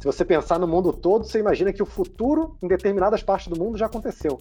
[0.00, 3.58] Se você pensar no mundo todo, você imagina que o futuro em determinadas partes do
[3.58, 4.40] mundo já aconteceu.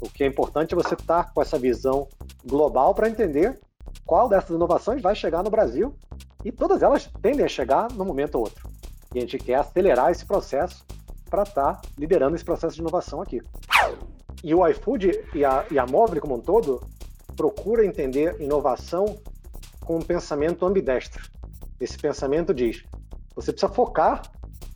[0.00, 2.08] O que é importante é você estar com essa visão
[2.44, 3.60] global para entender
[4.04, 5.94] qual dessas inovações vai chegar no Brasil
[6.44, 8.68] e todas elas tendem a chegar num momento ou outro.
[9.14, 10.84] E a gente quer acelerar esse processo
[11.30, 13.40] para estar tá liderando esse processo de inovação aqui.
[14.42, 16.80] E o iFood e a, e a Mobile como um todo
[17.36, 19.16] procura entender inovação
[19.80, 21.24] com um pensamento ambidestro.
[21.80, 22.84] Esse pensamento diz:
[23.34, 24.22] você precisa focar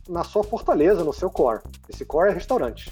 [0.07, 1.61] na sua fortaleza, no seu core.
[1.89, 2.91] Esse core é restaurante.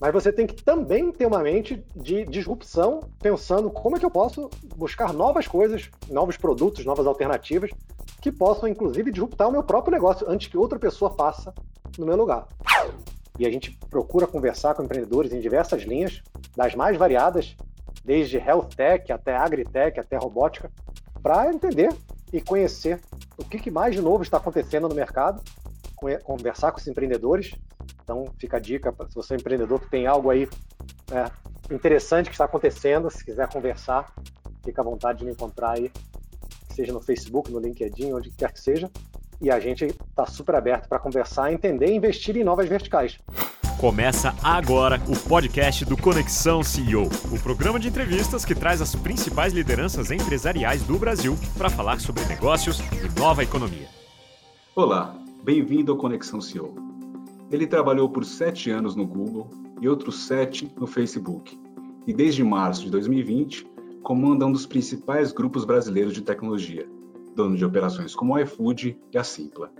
[0.00, 4.10] Mas você tem que também ter uma mente de disrupção, pensando como é que eu
[4.10, 7.70] posso buscar novas coisas, novos produtos, novas alternativas,
[8.20, 11.52] que possam, inclusive, disruptar o meu próprio negócio antes que outra pessoa faça
[11.98, 12.46] no meu lugar.
[13.38, 16.22] E a gente procura conversar com empreendedores em diversas linhas,
[16.56, 17.56] das mais variadas,
[18.04, 20.70] desde health tech até agritech, até robótica,
[21.22, 21.92] para entender
[22.32, 23.00] e conhecer
[23.36, 25.42] o que mais de novo está acontecendo no mercado
[26.24, 27.54] conversar com os empreendedores.
[28.02, 30.48] Então, fica a dica, se você é um empreendedor que tem algo aí
[31.10, 31.30] né,
[31.70, 34.12] interessante que está acontecendo, se quiser conversar,
[34.64, 35.90] fica à vontade de me encontrar aí,
[36.74, 38.90] seja no Facebook, no LinkedIn, onde quer que seja.
[39.40, 43.18] E a gente está super aberto para conversar, entender e investir em novas verticais.
[43.78, 49.52] Começa agora o podcast do Conexão CEO, o programa de entrevistas que traz as principais
[49.52, 53.86] lideranças empresariais do Brasil para falar sobre negócios e nova economia.
[54.74, 55.14] Olá,
[55.48, 56.74] Bem-vindo ao Conexão CEO.
[57.50, 59.48] Ele trabalhou por sete anos no Google
[59.80, 61.58] e outros sete no Facebook.
[62.06, 63.66] E desde março de 2020,
[64.02, 66.86] comanda um dos principais grupos brasileiros de tecnologia,
[67.34, 69.72] dono de operações como o iFood e a Simpla.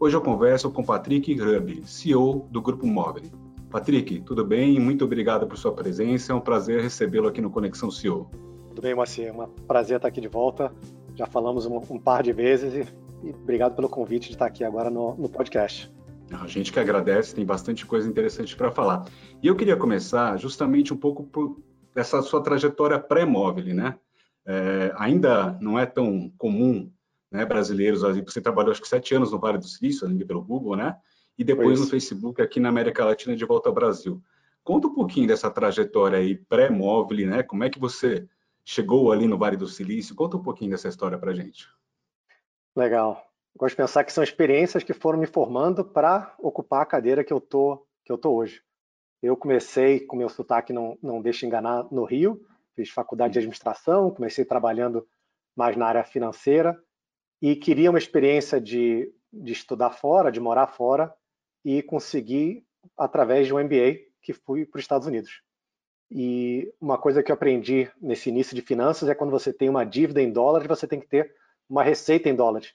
[0.00, 3.30] Hoje eu converso com Patrick Rubb, CEO do Grupo Mobile.
[3.68, 4.80] Patrick, tudo bem?
[4.80, 6.32] Muito obrigado por sua presença.
[6.32, 8.30] É um prazer recebê-lo aqui no Conexão CEO.
[8.70, 9.28] Tudo bem, Macia.
[9.28, 10.72] É um prazer estar aqui de volta.
[11.14, 14.62] Já falamos um, um par de vezes e e obrigado pelo convite de estar aqui
[14.62, 15.90] agora no, no podcast.
[16.30, 19.06] A gente que agradece, tem bastante coisa interessante para falar.
[19.42, 21.62] E eu queria começar justamente um pouco por
[21.94, 23.98] essa sua trajetória pré-móvel, né?
[24.46, 26.90] É, ainda não é tão comum,
[27.30, 30.76] né, brasileiros, você trabalhou acho que sete anos no Vale do Silício, ali pelo Google,
[30.76, 30.96] né?
[31.36, 34.22] E depois no Facebook aqui na América Latina de volta ao Brasil.
[34.62, 37.42] Conta um pouquinho dessa trajetória aí pré-móvel, né?
[37.42, 38.26] Como é que você
[38.64, 40.14] chegou ali no Vale do Silício?
[40.14, 41.66] Conta um pouquinho dessa história para gente.
[42.76, 43.24] Legal.
[43.56, 47.32] Gosto de pensar que são experiências que foram me formando para ocupar a cadeira que
[47.32, 48.62] eu tô que eu tô hoje.
[49.22, 54.10] Eu comecei com meu sotaque não não deixa enganar no Rio, fiz faculdade de administração,
[54.10, 55.06] comecei trabalhando
[55.56, 56.76] mais na área financeira
[57.40, 61.14] e queria uma experiência de, de estudar fora, de morar fora
[61.64, 62.66] e consegui
[62.98, 65.42] através de um MBA que fui para os Estados Unidos.
[66.10, 69.84] E uma coisa que eu aprendi nesse início de finanças é quando você tem uma
[69.84, 71.32] dívida em dólares, você tem que ter
[71.68, 72.74] uma receita em dólares.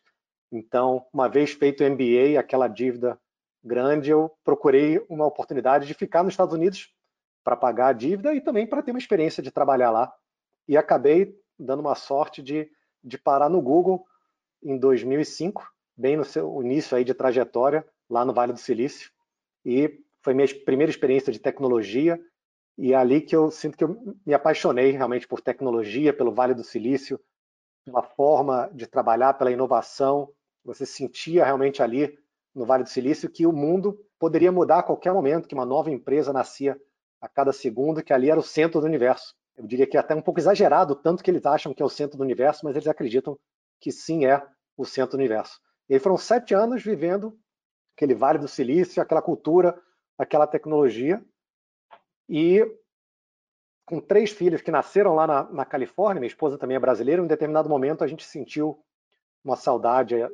[0.51, 3.19] Então, uma vez feito o MBA, aquela dívida
[3.63, 6.93] grande, eu procurei uma oportunidade de ficar nos Estados Unidos
[7.43, 10.13] para pagar a dívida e também para ter uma experiência de trabalhar lá.
[10.67, 12.69] E acabei dando uma sorte de,
[13.03, 14.05] de parar no Google
[14.63, 19.11] em 2005, bem no seu início aí de trajetória, lá no Vale do Silício.
[19.65, 22.19] E foi minha primeira experiência de tecnologia
[22.77, 26.53] e é ali que eu sinto que eu me apaixonei realmente por tecnologia, pelo Vale
[26.53, 27.19] do Silício,
[27.85, 30.29] pela forma de trabalhar, pela inovação.
[30.63, 32.17] Você sentia realmente ali
[32.53, 35.89] no Vale do Silício que o mundo poderia mudar a qualquer momento, que uma nova
[35.89, 36.79] empresa nascia
[37.21, 39.33] a cada segundo, que ali era o centro do universo.
[39.55, 41.89] Eu diria que é até um pouco exagerado, tanto que eles acham que é o
[41.89, 43.37] centro do universo, mas eles acreditam
[43.79, 44.45] que sim é
[44.77, 45.59] o centro do universo.
[45.89, 47.37] E aí foram sete anos vivendo
[47.95, 49.77] aquele Vale do Silício, aquela cultura,
[50.17, 51.23] aquela tecnologia.
[52.29, 52.65] E
[53.89, 57.25] com três filhos que nasceram lá na, na, Califórnia, minha esposa também é brasileira, em
[57.25, 58.79] um determinado momento a gente sentiu
[59.43, 60.29] uma saudade eh,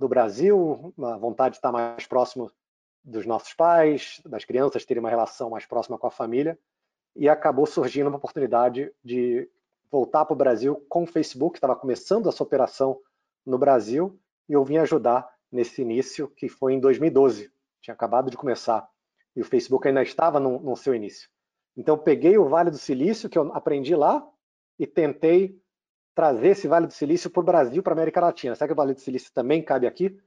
[0.00, 2.50] do Brasil, uma vontade de estar mais próximo
[3.04, 6.58] dos nossos pais, das crianças terem uma relação mais próxima com a família,
[7.14, 9.48] e acabou surgindo uma oportunidade de
[9.88, 12.98] voltar para o Brasil com o Facebook, estava começando a sua operação
[13.46, 18.36] no Brasil, e eu vim ajudar nesse início, que foi em 2012, tinha acabado de
[18.36, 18.88] começar,
[19.36, 21.30] e o Facebook ainda estava no, no seu início.
[21.76, 24.26] Então, peguei o Vale do Silício, que eu aprendi lá,
[24.78, 25.60] e tentei
[26.14, 28.54] trazer esse Vale do Silício para o Brasil, para a América Latina.
[28.54, 30.18] Será que o Vale do Silício também cabe aqui?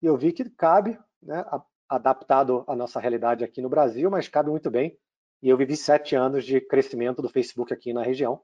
[0.00, 1.44] E eu vi que cabe, né,
[1.88, 4.98] adaptado à nossa realidade aqui no Brasil, mas cabe muito bem.
[5.42, 8.40] E eu vivi sete anos de crescimento do Facebook aqui na região.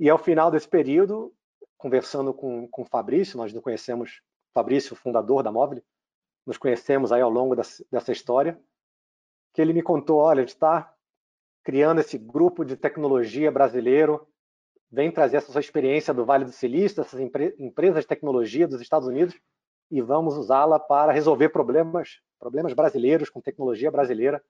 [0.00, 1.32] E ao final desse período,
[1.76, 4.20] conversando com, com o Fabrício, nós nos conhecemos,
[4.52, 5.82] Fabrício, fundador da Mobile,
[6.44, 8.60] nos conhecemos aí ao longo dessa, história,
[9.52, 10.92] que ele me contou, olha, a gente está
[11.68, 14.26] criando esse grupo de tecnologia brasileiro,
[14.90, 18.80] vem trazer essa sua experiência do Vale do Silício, dessas empre empresas de tecnologia dos
[18.80, 19.38] Estados Unidos,
[19.90, 24.42] e vamos usá-la para resolver problemas, problemas brasileiros com tecnologia brasileira.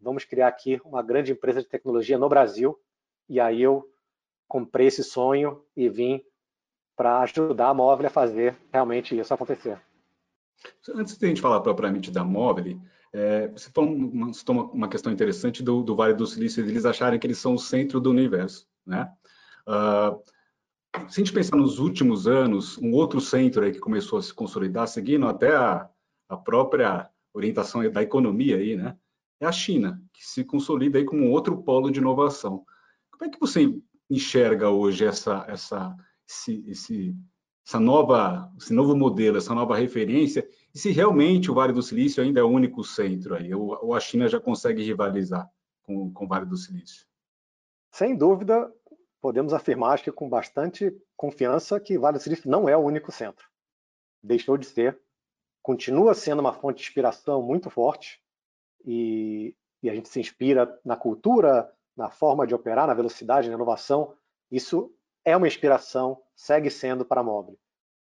[0.00, 2.74] Vamos criar aqui uma grande empresa de tecnologia no Brasil.
[3.28, 3.86] E aí eu
[4.48, 6.24] comprei esse sonho e vim
[6.96, 9.78] para ajudar a Móvel a fazer realmente isso acontecer.
[10.88, 12.80] Antes de a gente falar propriamente da Móvel,
[13.16, 17.18] é, você falou uma, uma, uma questão interessante do, do, Vale do Silício, eles acharem
[17.18, 19.10] que eles são o centro do universo, né?
[19.66, 20.20] Uh,
[21.08, 24.34] se a gente pensar nos últimos anos, um outro centro aí que começou a se
[24.34, 25.88] consolidar, seguindo até a,
[26.28, 28.96] a própria orientação da economia aí, né?
[29.40, 32.64] É a China, que se consolida aí como um outro polo de inovação.
[33.10, 33.74] Como é que você
[34.10, 35.96] enxerga hoje essa, essa,
[36.28, 37.16] esse, esse,
[37.66, 40.46] essa nova, esse novo modelo, essa nova referência,
[40.76, 43.94] e se realmente o Vale do Silício ainda é o único centro aí, ou, ou
[43.94, 45.50] a China já consegue rivalizar
[45.82, 47.06] com, com o Vale do Silício?
[47.90, 48.70] Sem dúvida,
[49.18, 53.10] podemos afirmar, acho que com bastante confiança, que Vale do Silício não é o único
[53.10, 53.48] centro.
[54.22, 55.00] Deixou de ser,
[55.62, 58.22] continua sendo uma fonte de inspiração muito forte,
[58.84, 63.54] e, e a gente se inspira na cultura, na forma de operar, na velocidade, na
[63.54, 64.14] inovação.
[64.50, 64.94] Isso
[65.24, 67.58] é uma inspiração, segue sendo para a Mobile,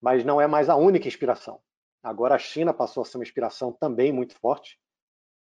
[0.01, 1.61] mas não é mais a única inspiração.
[2.03, 4.79] Agora a China passou a ser uma inspiração também muito forte,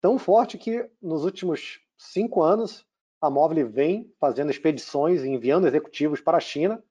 [0.01, 2.87] tão forte que nos últimos cinco anos
[3.21, 6.83] a Mobile vem fazendo expedições e enviando executivos para a China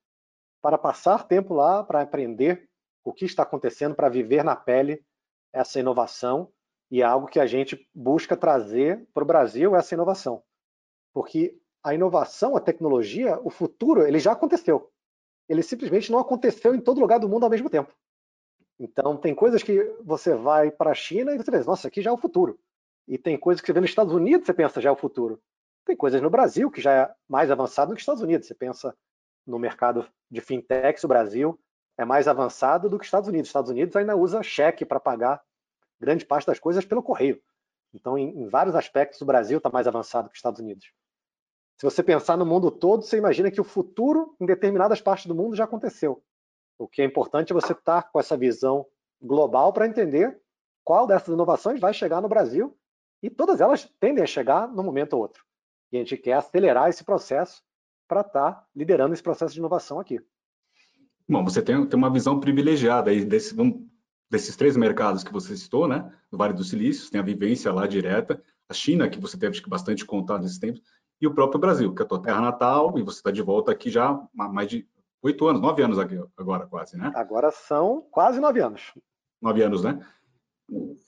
[0.61, 2.69] para passar tempo lá, para aprender
[3.03, 5.03] o que está acontecendo, para viver na pele
[5.53, 6.51] essa inovação
[6.91, 10.43] e é algo que a gente busca trazer para o Brasil essa inovação,
[11.13, 14.91] porque a inovação, a tecnologia, o futuro, ele já aconteceu.
[15.47, 17.93] Ele simplesmente não aconteceu em todo lugar do mundo ao mesmo tempo.
[18.79, 22.11] Então, tem coisas que você vai para a China e você pensa, nossa, aqui já
[22.11, 22.59] é o futuro.
[23.07, 25.41] E tem coisas que você vê nos Estados Unidos você pensa, já é o futuro.
[25.85, 28.47] Tem coisas no Brasil que já é mais avançado do que os Estados Unidos.
[28.47, 28.95] Você pensa
[29.45, 31.59] no mercado de fintechs, o Brasil
[31.97, 33.47] é mais avançado do que os Estados Unidos.
[33.47, 35.41] Os Estados Unidos ainda usa cheque para pagar
[35.99, 37.41] grande parte das coisas pelo correio.
[37.93, 40.91] Então, em, em vários aspectos, o Brasil está mais avançado que os Estados Unidos.
[41.77, 45.35] Se você pensar no mundo todo, você imagina que o futuro em determinadas partes do
[45.35, 46.23] mundo já aconteceu.
[46.77, 48.85] O que é importante é você estar com essa visão
[49.21, 50.39] global para entender
[50.83, 52.77] qual dessas inovações vai chegar no Brasil
[53.21, 55.43] e todas elas tendem a chegar num momento ou outro.
[55.91, 57.63] E a gente quer acelerar esse processo
[58.07, 60.19] para estar liderando esse processo de inovação aqui.
[61.27, 63.55] Bom, você tem, tem uma visão privilegiada aí desse,
[64.29, 66.09] desses três mercados que você citou, né?
[66.31, 70.05] No Vale do Silício, tem a vivência lá direta, a China, que você teve bastante
[70.05, 70.81] contato nesses tempos,
[71.19, 73.71] e o próprio Brasil, que é a tua terra natal, e você está de volta
[73.71, 74.09] aqui já
[74.39, 74.87] há mais de
[75.21, 75.97] oito anos, nove anos
[76.37, 77.11] agora quase, né?
[77.15, 78.93] Agora são quase nove anos.
[79.41, 79.99] Nove anos, né?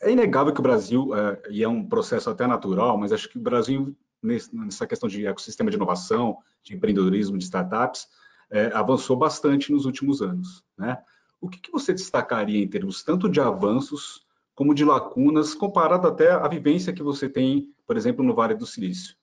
[0.02, 3.38] É inegável que o Brasil, é, e é um processo até natural, mas acho que
[3.38, 8.08] o Brasil, nessa questão de ecossistema de inovação, de empreendedorismo, de startups,
[8.50, 10.98] é, avançou bastante nos últimos anos, né?
[11.42, 16.32] O que, que você destacaria em termos tanto de avanços como de lacunas, comparado até
[16.32, 19.16] à vivência que você tem, por exemplo, no Vale do Silício?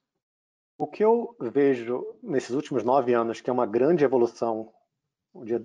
[0.79, 4.73] O que eu vejo nesses últimos nove anos, que é uma grande evolução,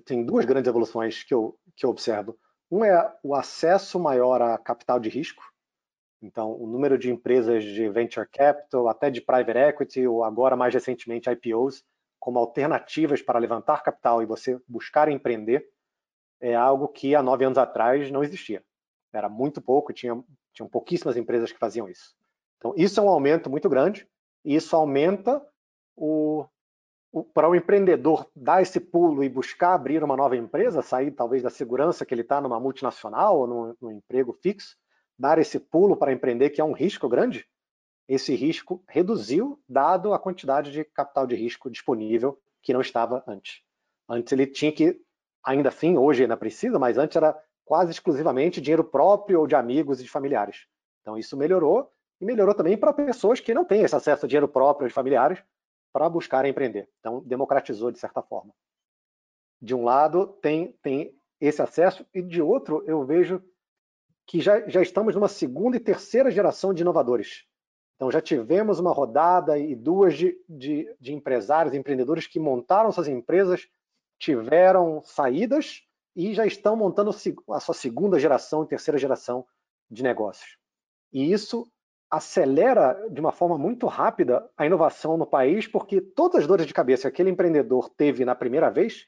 [0.04, 2.38] tem duas grandes evoluções que eu, que eu observo.
[2.70, 5.42] Um é o acesso maior a capital de risco,
[6.22, 10.72] então o número de empresas de venture capital, até de private equity, ou agora mais
[10.72, 11.84] recentemente IPOs,
[12.18, 15.68] como alternativas para levantar capital e você buscar empreender,
[16.40, 18.64] é algo que há nove anos atrás não existia.
[19.12, 20.22] Era muito pouco, tinha,
[20.52, 22.14] tinham pouquíssimas empresas que faziam isso.
[22.56, 24.08] Então, isso é um aumento muito grande
[24.44, 25.44] e isso aumenta
[25.96, 26.46] o,
[27.34, 31.50] para o empreendedor dar esse pulo e buscar abrir uma nova empresa, sair talvez da
[31.50, 34.76] segurança que ele está numa multinacional ou num, num emprego fixo,
[35.18, 37.46] dar esse pulo para empreender, que é um risco grande,
[38.08, 43.62] esse risco reduziu, dado a quantidade de capital de risco disponível que não estava antes.
[44.08, 45.00] Antes ele tinha que,
[45.44, 50.00] ainda assim, hoje ainda precisa, mas antes era quase exclusivamente dinheiro próprio ou de amigos
[50.00, 50.66] e de familiares.
[51.00, 51.90] Então isso melhorou
[52.20, 55.42] e melhorou também para pessoas que não têm esse acesso a dinheiro próprio de familiares
[55.92, 56.88] para buscar empreender.
[57.00, 58.54] Então, democratizou de certa forma.
[59.60, 63.42] De um lado, tem, tem esse acesso, e de outro, eu vejo
[64.26, 67.44] que já, já estamos numa segunda e terceira geração de inovadores.
[67.96, 73.08] Então, já tivemos uma rodada e duas de, de, de empresários, empreendedores que montaram suas
[73.08, 73.68] empresas,
[74.18, 75.82] tiveram saídas
[76.14, 79.46] e já estão montando a sua segunda geração e terceira geração
[79.90, 80.56] de negócios.
[81.12, 81.70] E isso
[82.12, 86.74] acelera de uma forma muito rápida a inovação no país, porque todas as dores de
[86.74, 89.06] cabeça que aquele empreendedor teve na primeira vez,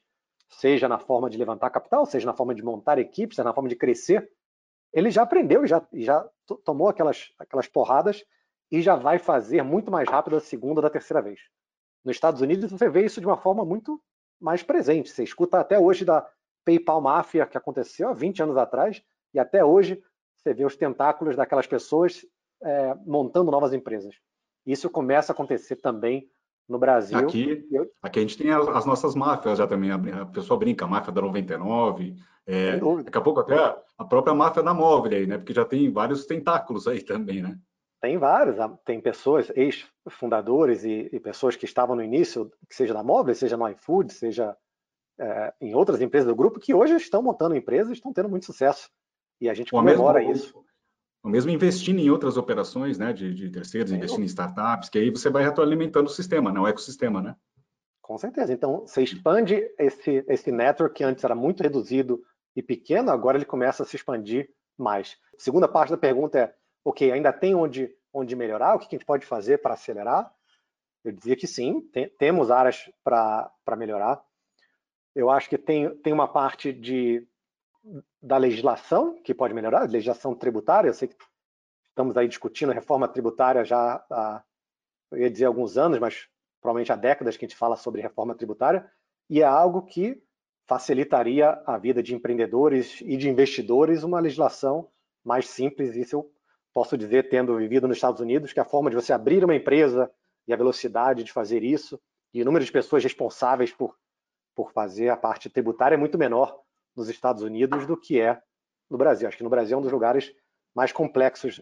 [0.48, 3.68] seja na forma de levantar capital, seja na forma de montar equipes, seja na forma
[3.68, 4.30] de crescer,
[4.90, 6.26] ele já aprendeu e já, já
[6.64, 8.24] tomou aquelas, aquelas porradas
[8.72, 11.40] e já vai fazer muito mais rápido a segunda da terceira vez.
[12.02, 14.00] Nos Estados Unidos, você vê isso de uma forma muito
[14.40, 15.10] mais presente.
[15.10, 16.26] Você escuta até hoje da
[16.64, 19.02] PayPal Mafia, que aconteceu há 20 anos atrás,
[19.34, 20.02] e até hoje
[20.36, 22.24] você vê os tentáculos daquelas pessoas
[22.64, 24.14] é, montando novas empresas.
[24.66, 26.28] Isso começa a acontecer também
[26.68, 27.18] no Brasil.
[27.18, 27.90] Aqui, eu...
[28.02, 29.90] aqui a gente tem as, as, nossas máfias já também.
[29.90, 32.16] A pessoa brinca, a máfia da 99.
[32.46, 33.56] É, daqui a pouco até
[33.96, 35.38] a própria máfia da móvel aí, né?
[35.38, 37.58] Porque já tem vários tentáculos aí também, né?
[38.00, 43.02] Tem vários, tem pessoas, ex-fundadores e, e, pessoas que estavam no início, que seja na
[43.02, 44.54] móvel, seja no iFood, seja
[45.18, 48.44] é, em outras empresas do grupo, que hoje estão montando empresas e estão tendo muito
[48.44, 48.90] sucesso.
[49.40, 50.64] E a gente comemora mesmo, isso.
[51.24, 54.98] Ou mesmo investindo em outras operações né, de, de terceiros, é, investindo em startups, que
[54.98, 57.34] aí você vai retroalimentando o sistema, né, o ecossistema, né?
[58.02, 58.52] Com certeza.
[58.52, 62.22] Então, você expande esse, esse network que antes era muito reduzido
[62.54, 65.16] e pequeno, agora ele começa a se expandir mais.
[65.34, 66.54] A segunda parte da pergunta é,
[66.84, 68.74] ok, ainda tem onde, onde melhorar?
[68.74, 70.30] O que a gente pode fazer para acelerar?
[71.02, 74.22] Eu dizia que sim, tem, temos áreas para melhorar.
[75.14, 77.26] Eu acho que tem, tem uma parte de
[78.22, 81.16] da legislação, que pode melhorar, legislação tributária, eu sei que
[81.88, 84.42] estamos aí discutindo reforma tributária já há,
[85.12, 86.26] eu ia dizer alguns anos, mas
[86.60, 88.90] provavelmente há décadas que a gente fala sobre reforma tributária,
[89.28, 90.22] e é algo que
[90.66, 94.88] facilitaria a vida de empreendedores e de investidores uma legislação
[95.22, 96.30] mais simples, isso eu
[96.72, 100.10] posso dizer, tendo vivido nos Estados Unidos, que a forma de você abrir uma empresa
[100.48, 102.00] e a velocidade de fazer isso,
[102.32, 103.96] e o número de pessoas responsáveis por,
[104.54, 106.63] por fazer a parte tributária é muito menor
[106.96, 108.40] nos Estados Unidos do que é
[108.90, 109.26] no Brasil.
[109.26, 110.32] Acho que no Brasil é um dos lugares
[110.74, 111.60] mais complexos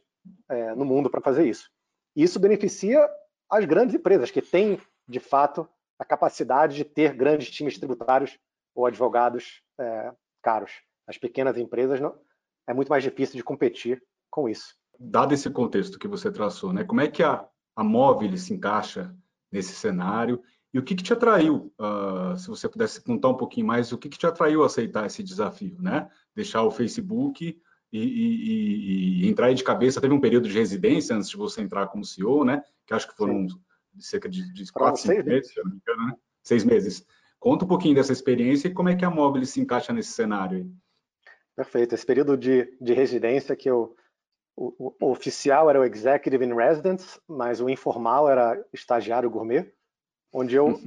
[0.49, 1.71] é, no mundo para fazer isso.
[2.15, 3.09] E isso beneficia
[3.51, 8.39] as grandes empresas que têm, de fato, a capacidade de ter grandes times tributários
[8.75, 10.12] ou advogados é,
[10.43, 10.73] caros.
[11.07, 12.19] As pequenas empresas não,
[12.67, 14.75] é muito mais difícil de competir com isso.
[14.99, 17.47] Dado esse contexto que você traçou, né, como é que a,
[17.77, 19.15] a móvel se encaixa
[19.51, 23.67] nesse cenário e o que, que te atraiu, uh, se você pudesse contar um pouquinho
[23.67, 26.09] mais, o que, que te atraiu a aceitar esse desafio, né?
[26.35, 27.61] Deixar o Facebook
[27.93, 30.00] e, e, e, entrar de cabeça.
[30.00, 32.62] Teve um período de residência antes de você entrar como CEO, né?
[32.87, 33.61] Que acho que foram Sim.
[33.99, 36.17] cerca de, de quatro, cinco meses, se eu não me engano, né?
[36.43, 37.07] Seis meses.
[37.38, 40.57] Conta um pouquinho dessa experiência e como é que a Mobile se encaixa nesse cenário
[40.57, 40.71] aí.
[41.55, 41.95] Perfeito.
[41.95, 43.95] Esse período de, de residência que eu
[44.57, 49.71] o, o, oficial era o Executive in Residence, mas o informal era estagiário gourmet
[50.33, 50.81] onde eu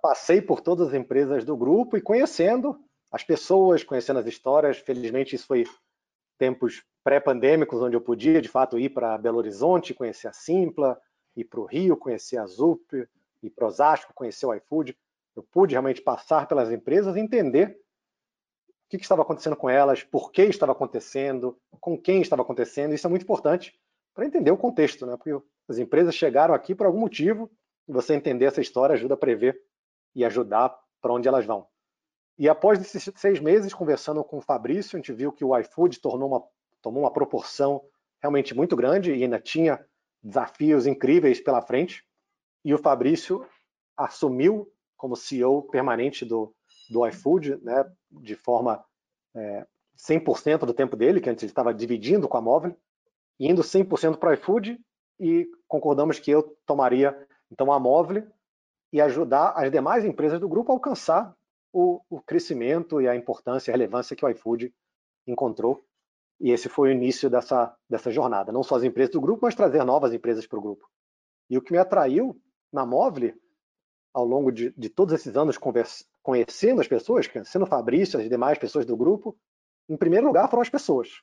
[0.00, 2.78] passei por todas as empresas do grupo e conhecendo
[3.10, 4.78] as pessoas, conhecendo as histórias.
[4.78, 5.64] Felizmente, isso foi
[6.38, 10.98] tempos pré-pandêmicos, onde eu podia, de fato, ir para Belo Horizonte, conhecer a Simpla,
[11.36, 12.92] ir para o Rio, conhecer a Zup,
[13.42, 14.96] ir para Osasco, conhecer o iFood.
[15.34, 17.78] Eu pude realmente passar pelas empresas e entender
[18.68, 22.94] o que, que estava acontecendo com elas, por que estava acontecendo, com quem estava acontecendo.
[22.94, 23.76] Isso é muito importante
[24.14, 25.16] para entender o contexto, né?
[25.16, 25.36] porque
[25.68, 27.50] as empresas chegaram aqui por algum motivo,
[27.92, 29.60] você entender essa história ajuda a prever
[30.14, 31.66] e ajudar para onde elas vão.
[32.38, 36.00] E após esses seis meses conversando com o Fabrício, a gente viu que o iFood
[36.00, 36.42] tornou uma,
[36.82, 37.82] tomou uma proporção
[38.20, 39.84] realmente muito grande e ainda tinha
[40.22, 42.04] desafios incríveis pela frente.
[42.64, 43.46] E o Fabrício
[43.96, 46.54] assumiu como CEO permanente do,
[46.90, 48.82] do iFood, né, de forma
[49.34, 49.66] é,
[49.98, 52.76] 100% do tempo dele, que antes ele estava dividindo com a Móvel,
[53.38, 54.80] indo 100% para o iFood,
[55.20, 57.16] e concordamos que eu tomaria
[57.50, 58.26] então a Móvel
[58.92, 61.34] e ajudar as demais empresas do grupo a alcançar
[61.72, 64.72] o, o crescimento e a importância e relevância que o iFood
[65.26, 65.84] encontrou.
[66.40, 68.52] E esse foi o início dessa, dessa jornada.
[68.52, 70.88] Não só as empresas do grupo, mas trazer novas empresas para o grupo.
[71.50, 72.40] E o que me atraiu
[72.72, 73.34] na Móvel,
[74.12, 75.58] ao longo de, de todos esses anos
[76.22, 79.36] conhecendo as pessoas, conhecendo o Fabrício, as demais pessoas do grupo,
[79.88, 81.22] em primeiro lugar foram as pessoas.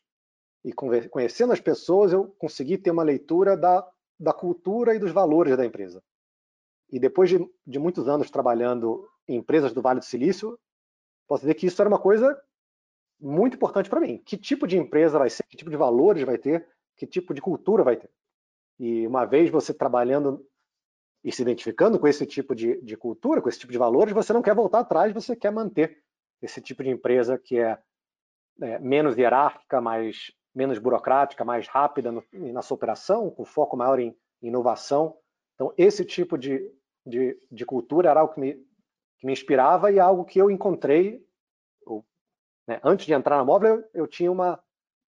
[0.63, 3.87] E conhecendo as pessoas, eu consegui ter uma leitura da,
[4.19, 6.03] da cultura e dos valores da empresa.
[6.91, 10.59] E depois de, de muitos anos trabalhando em empresas do Vale do Silício,
[11.27, 12.39] posso dizer que isso era uma coisa
[13.19, 14.17] muito importante para mim.
[14.25, 16.67] Que tipo de empresa vai ser, que tipo de valores vai ter,
[16.97, 18.09] que tipo de cultura vai ter.
[18.79, 20.45] E uma vez você trabalhando
[21.23, 24.33] e se identificando com esse tipo de, de, cultura, com esse tipo de valores, você
[24.33, 26.03] não quer voltar atrás, você quer manter
[26.41, 27.77] esse tipo de empresa que é,
[28.59, 33.99] é menos hierárquica, mais, menos burocrática, mais rápida no, na sua operação, com foco maior
[33.99, 35.15] em inovação.
[35.53, 36.67] Então, esse tipo de,
[37.05, 38.53] de, de cultura era algo que me,
[39.17, 41.25] que me inspirava e algo que eu encontrei.
[41.85, 42.05] Eu,
[42.67, 44.61] né, antes de entrar na móvel, eu, eu tinha uma,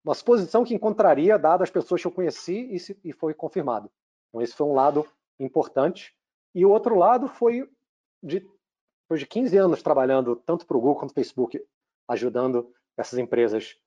[0.04, 3.92] uma suposição que encontraria, dado as pessoas que eu conheci, e, se, e foi confirmado.
[4.30, 5.06] Então, esse foi um lado
[5.40, 6.16] importante.
[6.54, 7.70] E o outro lado foi
[8.22, 8.40] de,
[9.04, 11.64] depois de 15 anos trabalhando tanto para o Google quanto para o Facebook,
[12.08, 13.78] ajudando essas empresas,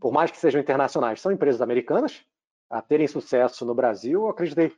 [0.00, 2.24] por mais que sejam internacionais, são empresas americanas,
[2.68, 4.72] a terem sucesso no Brasil, eu acreditei,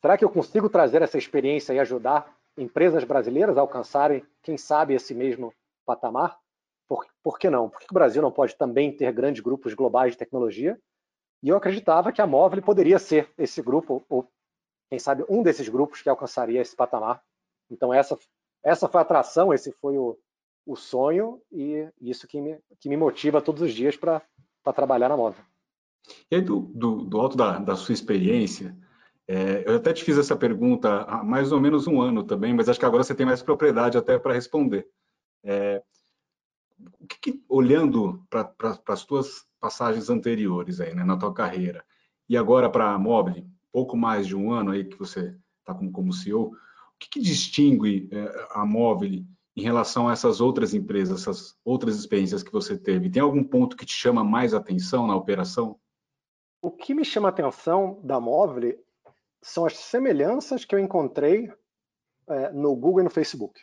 [0.00, 4.94] Será que eu consigo trazer essa experiência e ajudar empresas brasileiras a alcançarem, quem sabe,
[4.94, 5.52] esse mesmo
[5.84, 6.38] patamar?
[6.88, 7.68] por, por que não?
[7.68, 10.78] Por que o Brasil não pode também ter grandes grupos globais de tecnologia?
[11.42, 14.26] E eu acreditava que a Móvel poderia ser esse grupo, ou
[14.88, 17.22] quem sabe um desses grupos que alcançaria esse patamar.
[17.70, 18.18] Então essa,
[18.62, 20.18] essa foi a atração, esse foi o,
[20.64, 24.22] o sonho e isso que me, que me motiva todos os dias para
[24.74, 25.44] trabalhar na Móvel.
[26.30, 28.76] E aí, do, do, do alto da, da sua experiência,
[29.28, 32.68] é, eu até te fiz essa pergunta há mais ou menos um ano também, mas
[32.68, 34.88] acho que agora você tem mais propriedade até para responder.
[35.42, 35.82] É,
[37.00, 38.52] o que, que olhando para
[38.88, 41.84] as tuas passagens anteriores aí, né, na tua carreira,
[42.28, 45.90] e agora para a Mobile, pouco mais de um ano aí que você está como,
[45.90, 51.22] como CEO, o que, que distingue é, a Mobile em relação a essas outras empresas,
[51.22, 53.10] essas outras experiências que você teve?
[53.10, 55.80] Tem algum ponto que te chama mais atenção na operação?
[56.62, 58.78] O que me chama atenção da Mobile
[59.46, 61.52] são as semelhanças que eu encontrei
[62.28, 63.60] é, no Google e no Facebook.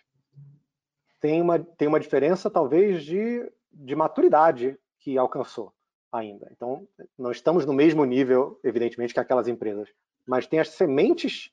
[1.20, 5.74] Tem uma, tem uma diferença, talvez, de, de maturidade que alcançou
[6.10, 6.48] ainda.
[6.52, 6.88] Então,
[7.18, 9.90] não estamos no mesmo nível, evidentemente, que aquelas empresas,
[10.26, 11.52] mas tem as sementes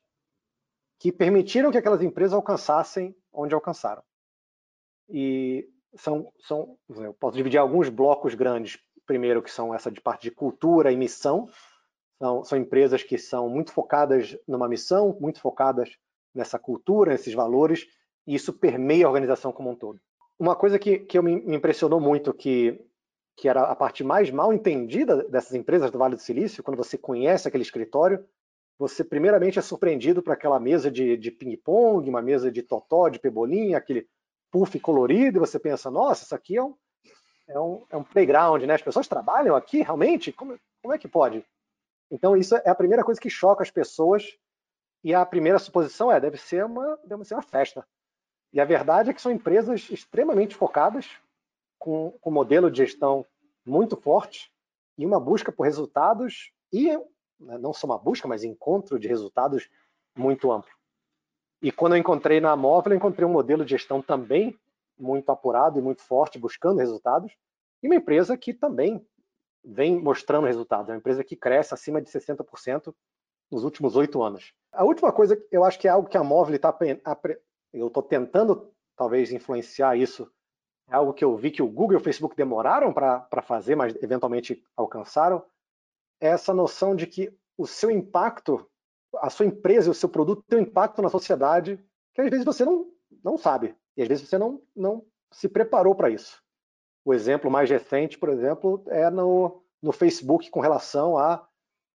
[0.97, 4.01] que permitiram que aquelas empresas alcançassem onde alcançaram.
[5.09, 8.79] E são, são eu posso dividir alguns blocos grandes.
[9.05, 11.49] Primeiro, que são essa de parte de cultura e missão,
[12.21, 15.97] são, são empresas que são muito focadas numa missão, muito focadas
[16.35, 17.87] nessa cultura, nesses valores,
[18.27, 19.99] e isso permeia a organização como um todo.
[20.37, 22.79] Uma coisa que, que eu me impressionou muito, que,
[23.35, 26.95] que era a parte mais mal entendida dessas empresas do Vale do Silício, quando você
[26.95, 28.23] conhece aquele escritório,
[28.77, 33.17] você primeiramente é surpreendido por aquela mesa de, de ping-pong, uma mesa de totó, de
[33.17, 34.07] pebolim, aquele
[34.51, 36.75] puff colorido, e você pensa, nossa, isso aqui é um,
[37.47, 38.75] é um, é um playground, né?
[38.75, 40.31] As pessoas trabalham aqui realmente?
[40.31, 41.43] Como, como é que pode?
[42.11, 44.37] Então, isso é a primeira coisa que choca as pessoas.
[45.03, 47.87] E a primeira suposição é: deve ser uma, deve ser uma festa.
[48.53, 51.07] E a verdade é que são empresas extremamente focadas,
[51.79, 53.25] com, um modelo de gestão
[53.65, 54.51] muito forte
[54.97, 56.95] e uma busca por resultados, e
[57.39, 59.69] né, não só uma busca, mas encontro de resultados
[60.15, 60.69] muito amplo.
[61.61, 64.59] E quando eu encontrei na Móvel, eu encontrei um modelo de gestão também
[64.99, 67.35] muito apurado e muito forte, buscando resultados,
[67.81, 69.03] e uma empresa que também
[69.63, 70.89] vem mostrando resultados.
[70.89, 72.93] É uma empresa que cresce acima de 60%
[73.51, 74.53] nos últimos oito anos.
[74.71, 76.75] A última coisa, eu acho que é algo que a Móvel está.
[77.73, 80.31] Eu estou tentando, talvez, influenciar isso.
[80.89, 83.95] É algo que eu vi que o Google e o Facebook demoraram para fazer, mas
[84.01, 85.43] eventualmente alcançaram.
[86.19, 88.69] É essa noção de que o seu impacto,
[89.17, 92.65] a sua empresa o seu produto tem um impacto na sociedade que às vezes você
[92.65, 92.91] não,
[93.23, 93.75] não sabe.
[93.95, 96.41] E às vezes você não, não se preparou para isso.
[97.03, 101.47] O exemplo mais recente, por exemplo, é no, no Facebook com relação a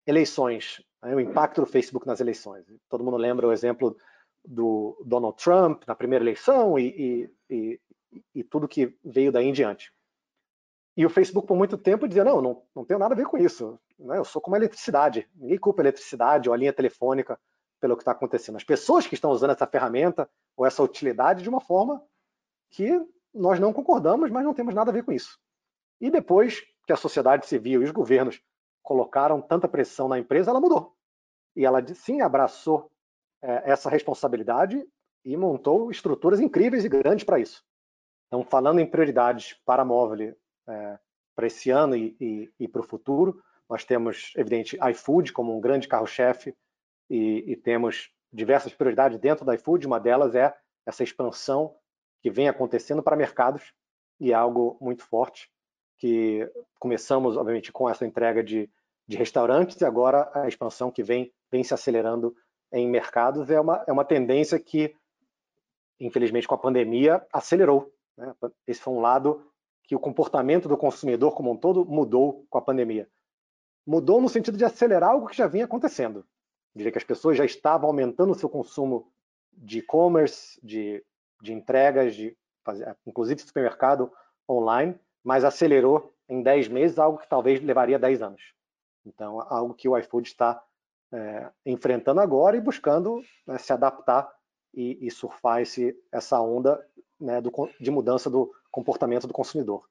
[0.05, 2.65] eleições, né, o impacto do Facebook nas eleições.
[2.89, 3.95] Todo mundo lembra o exemplo
[4.45, 7.81] do Donald Trump na primeira eleição e, e, e,
[8.35, 9.91] e tudo que veio daí em diante.
[10.95, 13.37] E o Facebook, por muito tempo, dizia: não, não, não tenho nada a ver com
[13.37, 13.79] isso.
[13.97, 14.17] Né?
[14.17, 15.27] Eu sou como a eletricidade.
[15.35, 17.39] Ninguém culpa a eletricidade ou a linha telefônica
[17.79, 18.57] pelo que está acontecendo.
[18.57, 22.03] As pessoas que estão usando essa ferramenta ou essa utilidade de uma forma
[22.69, 23.03] que
[23.33, 25.39] nós não concordamos, mas não temos nada a ver com isso.
[25.99, 28.41] E depois que a sociedade civil e os governos
[28.81, 30.95] colocaram tanta pressão na empresa, ela mudou.
[31.55, 32.91] E ela sim abraçou
[33.41, 34.85] é, essa responsabilidade
[35.23, 37.63] e montou estruturas incríveis e grandes para isso.
[38.27, 40.35] Então, falando em prioridades para a Móvel
[40.67, 40.99] é,
[41.35, 45.61] para esse ano e, e, e para o futuro, nós temos, evidente, iFood como um
[45.61, 46.55] grande carro-chefe
[47.09, 49.85] e, e temos diversas prioridades dentro da iFood.
[49.85, 50.53] Uma delas é
[50.85, 51.75] essa expansão
[52.21, 53.73] que vem acontecendo para mercados
[54.19, 55.49] e é algo muito forte
[55.97, 58.69] que começamos, obviamente, com essa entrega de,
[59.07, 62.35] de restaurantes e agora a expansão que vem, vem se acelerando
[62.71, 64.95] em mercados é uma, é uma tendência que,
[65.99, 67.93] infelizmente, com a pandemia, acelerou.
[68.17, 68.33] Né?
[68.65, 69.45] Esse foi um lado
[69.83, 73.09] que o comportamento do consumidor como um todo mudou com a pandemia.
[73.85, 76.25] Mudou no sentido de acelerar algo que já vinha acontecendo.
[76.73, 79.11] Diria que as pessoas já estavam aumentando o seu consumo
[79.51, 81.03] de e-commerce, de
[81.41, 82.35] de entregas, de
[83.05, 84.11] inclusive supermercado
[84.49, 88.41] online, mas acelerou em 10 meses algo que talvez levaria 10 anos.
[89.05, 90.63] Então, algo que o iFood está
[91.11, 94.31] é, enfrentando agora e buscando né, se adaptar
[94.73, 96.83] e, e, surfar esse, essa onda
[97.19, 99.89] né, do, de mudança do comportamento do consumidor.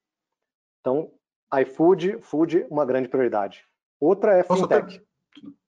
[0.80, 1.12] Então,
[1.60, 3.66] iFood, food, uma grande prioridade.
[3.98, 5.02] Outra é fintech.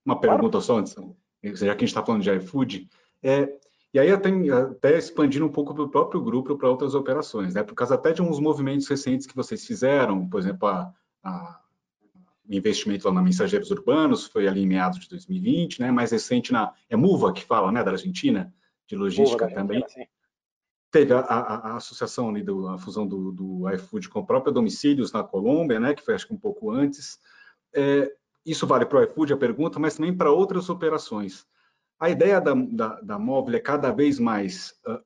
[0.05, 0.63] Uma pergunta claro.
[0.63, 0.95] só, antes,
[1.43, 2.89] já que a gente está falando de iFood,
[3.23, 3.61] é,
[3.93, 7.63] e aí até, até expandindo um pouco do próprio grupo para outras operações, né?
[7.63, 11.63] Por causa até de uns movimentos recentes que vocês fizeram, por exemplo, a, a
[12.49, 15.91] o investimento lá na Mensageiros Urbanos foi ali em meados de 2020, né?
[15.91, 18.53] Mais recente na é Muva que fala, né, da Argentina,
[18.87, 19.85] de logística Muva, também.
[20.91, 24.53] teve a, a, a associação ali, do, a fusão do, do iFood com a própria
[24.53, 27.19] Domicílios na Colômbia, né, que foi acho que um pouco antes.
[27.73, 28.13] É,
[28.45, 31.47] isso vale para o iFood, a pergunta, mas também para outras operações.
[32.03, 35.01] A ideia da, da, da Móvel é cada vez mais uh,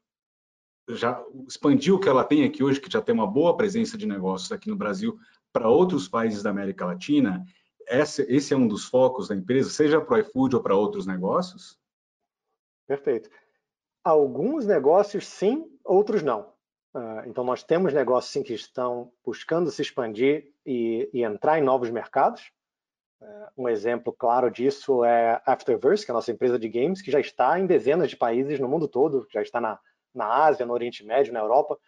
[0.97, 4.07] já expandir o que ela tem aqui hoje, que já tem uma boa presença de
[4.07, 5.19] negócios aqui no Brasil,
[5.53, 7.45] para outros países da América Latina.
[7.87, 11.07] Esse, esse é um dos focos da empresa, seja para o iFood ou para outros
[11.07, 11.79] negócios?
[12.89, 13.29] Perfeito.
[14.03, 16.55] Alguns negócios sim, outros não.
[16.95, 21.63] Uh, então, nós temos negócios sim que estão buscando se expandir e, e entrar em
[21.63, 22.51] novos mercados.
[23.21, 27.11] Uh, um exemplo claro disso é Afterverse, que é a nossa empresa de games, que
[27.11, 29.79] já está em dezenas de países no mundo todo, já está na,
[30.15, 31.79] na Ásia, no Oriente Médio, na Europa.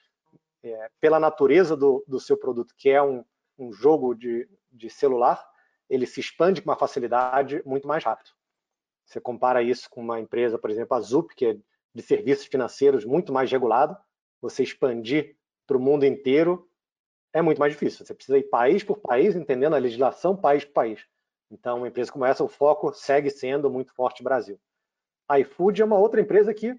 [0.63, 3.25] É, pela natureza do, do, seu produto, que é um,
[3.59, 5.45] um jogo de, de celular,
[5.89, 8.31] ele se expande com uma facilidade muito mais rápido.
[9.05, 11.57] Você compara isso com uma empresa, por exemplo, a Zup, que é
[11.95, 13.97] de serviços financeiros muito mais regulado,
[14.41, 15.37] você expandir
[15.67, 16.69] para o mundo inteiro
[17.33, 18.05] é muito mais difícil.
[18.05, 21.07] Você precisa ir país por país, entendendo a legislação país por país.
[21.51, 24.61] Então, uma empresa como essa, o foco segue sendo muito forte Brasil.
[25.29, 26.75] A iFood é uma outra empresa que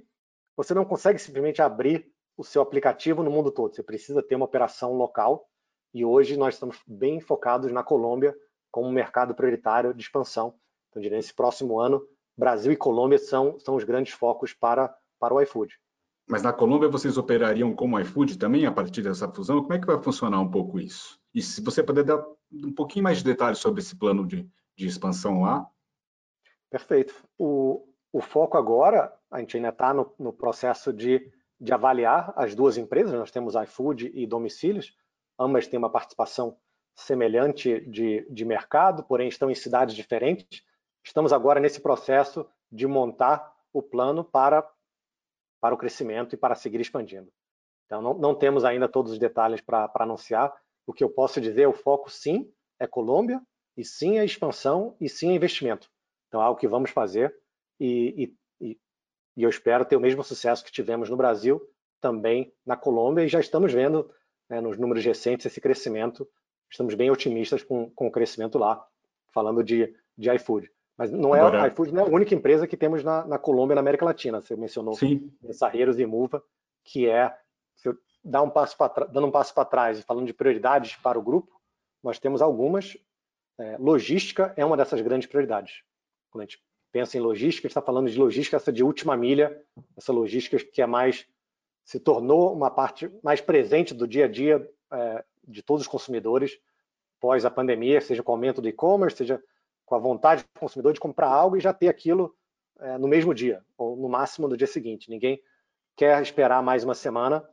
[0.56, 3.74] você não consegue simplesmente abrir o seu aplicativo no mundo todo.
[3.74, 5.48] Você precisa ter uma operação local
[5.94, 8.36] e hoje nós estamos bem focados na Colômbia
[8.72, 10.56] como mercado prioritário de expansão.
[10.90, 12.02] Então, nesse próximo ano,
[12.38, 15.76] Brasil e Colômbia são, são os grandes focos para, para o iFood.
[16.28, 19.62] Mas na Colômbia vocês operariam como iFood também a partir dessa fusão?
[19.62, 21.20] Como é que vai funcionar um pouco isso?
[21.34, 24.48] E se você puder dar um pouquinho mais de detalhes sobre esse plano de,
[24.80, 25.70] de expansão lá?
[26.70, 27.14] Perfeito.
[27.38, 32.56] O, o foco agora, a gente ainda está no, no, processo de, de avaliar as
[32.56, 34.96] duas empresas, nós temos iFood e Domicílios,
[35.38, 36.58] ambas têm uma participação
[36.96, 40.64] semelhante de, de mercado, porém estão em cidades diferentes.
[41.04, 44.68] Estamos agora nesse processo de montar o plano para
[45.62, 47.30] para o crescimento e para seguir expandindo.
[47.86, 50.56] Então, não, não temos ainda todos os detalhes para anunciar.
[50.88, 53.42] O que eu posso dizer, o foco sim é Colômbia,
[53.80, 55.90] e sim é expansão, e sim é investimento.
[56.28, 57.34] Então, é algo que vamos fazer
[57.80, 58.78] e, e,
[59.38, 61.62] e eu espero ter o mesmo sucesso que tivemos no Brasil,
[62.02, 64.12] também na Colômbia, e já estamos vendo
[64.50, 66.28] né, nos números recentes esse crescimento.
[66.70, 68.86] Estamos bem otimistas com, com o crescimento lá,
[69.34, 70.70] falando de, de iFood.
[70.98, 71.64] Mas não é, Agora...
[71.64, 74.04] a iFood não é a única empresa que temos na, na Colômbia e na América
[74.04, 74.42] Latina.
[74.42, 75.34] Você mencionou Sim.
[75.42, 76.44] Mensarreiros e Muva,
[76.84, 77.34] que é,
[77.78, 80.98] se eu dar um passo para dando um passo para trás e falando de prioridades
[80.98, 81.62] para o grupo,
[82.04, 82.98] nós temos algumas.
[83.60, 85.84] É, logística é uma dessas grandes prioridades.
[86.32, 89.62] Quando a gente pensa em logística, está falando de logística essa de última milha,
[89.98, 91.28] essa logística que é mais
[91.84, 96.60] se tornou uma parte mais presente do dia a dia é, de todos os consumidores
[97.20, 99.44] pós a pandemia, seja com o aumento do e-commerce, seja
[99.86, 102.34] com a vontade do consumidor de comprar algo e já ter aquilo
[102.80, 105.10] é, no mesmo dia, ou no máximo no dia seguinte.
[105.10, 105.42] Ninguém
[105.98, 107.44] quer esperar mais uma semana.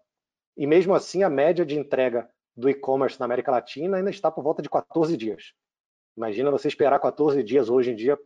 [0.57, 4.43] E mesmo assim, a média de entrega do e-commerce na América Latina ainda está por
[4.43, 5.53] volta de 14 dias.
[6.17, 8.19] Imagina você esperar 14 dias hoje em dia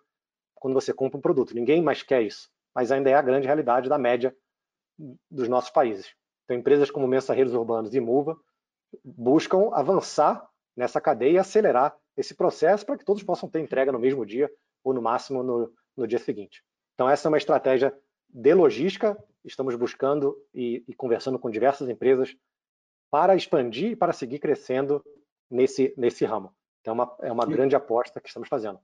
[0.54, 1.54] quando você compra um produto.
[1.54, 4.34] Ninguém mais quer isso, mas ainda é a grande realidade da média
[5.30, 6.14] dos nossos países.
[6.44, 8.38] Então, empresas como Mensarreiros Urbanos e Muva
[9.04, 13.98] buscam avançar nessa cadeia e acelerar esse processo para que todos possam ter entrega no
[13.98, 14.50] mesmo dia
[14.84, 16.62] ou no máximo no, no dia seguinte.
[16.94, 17.96] Então essa é uma estratégia
[18.28, 22.36] de logística, estamos buscando e, e conversando com diversas empresas
[23.10, 25.04] para expandir e para seguir crescendo
[25.50, 26.54] nesse, nesse ramo.
[26.80, 28.78] Então é uma, é uma e, grande aposta que estamos fazendo.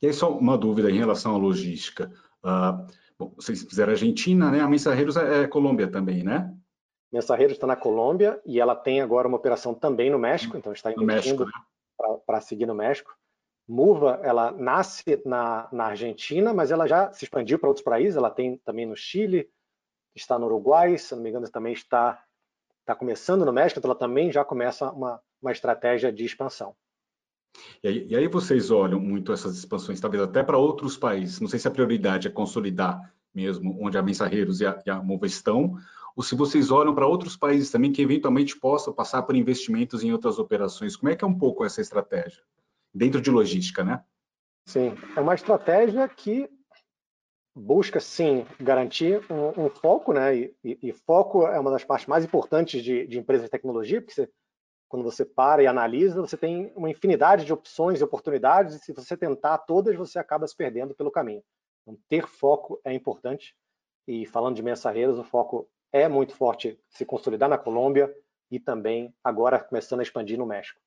[0.00, 2.12] E aí só uma dúvida em relação à logística.
[2.44, 2.86] Uh,
[3.18, 4.60] bom, vocês fizeram Argentina, né?
[4.60, 6.54] A Mensarreiros é, é Colômbia também, né?
[7.12, 10.92] Mensarreiros está na Colômbia e ela tem agora uma operação também no México, então está
[10.92, 11.52] investindo né?
[12.24, 13.12] para seguir no México.
[13.68, 18.16] Muva, ela nasce na, na Argentina, mas ela já se expandiu para outros países.
[18.16, 19.48] Ela tem também no Chile,
[20.14, 22.22] está no Uruguai, se não me engano, também está,
[22.80, 26.74] está começando no México, então ela também já começa uma, uma estratégia de expansão.
[27.82, 31.40] E aí, e aí, vocês olham muito essas expansões, talvez até para outros países.
[31.40, 35.02] Não sei se a prioridade é consolidar mesmo onde a Mensarreiros e a, e a
[35.02, 35.76] Mova estão,
[36.16, 40.12] ou se vocês olham para outros países também que eventualmente possam passar por investimentos em
[40.12, 40.96] outras operações.
[40.96, 42.42] Como é que é um pouco essa estratégia?
[42.92, 44.02] Dentro de logística, né?
[44.66, 46.50] Sim, é uma estratégia que
[47.54, 50.36] busca, sim, garantir um, um foco, né?
[50.36, 54.00] E, e, e, foco é uma das partes mais importantes de, de empresas de tecnologia,
[54.00, 54.28] porque você,
[54.90, 58.92] quando você para e analisa, você tem uma infinidade de opções e oportunidades, e se
[58.92, 61.44] você tentar todas, você acaba se perdendo pelo caminho.
[61.82, 63.54] Então, ter foco é importante.
[64.04, 68.12] E falando de mensarreiros, o foco é muito forte se consolidar na Colômbia
[68.50, 70.80] e também agora começando a expandir no México.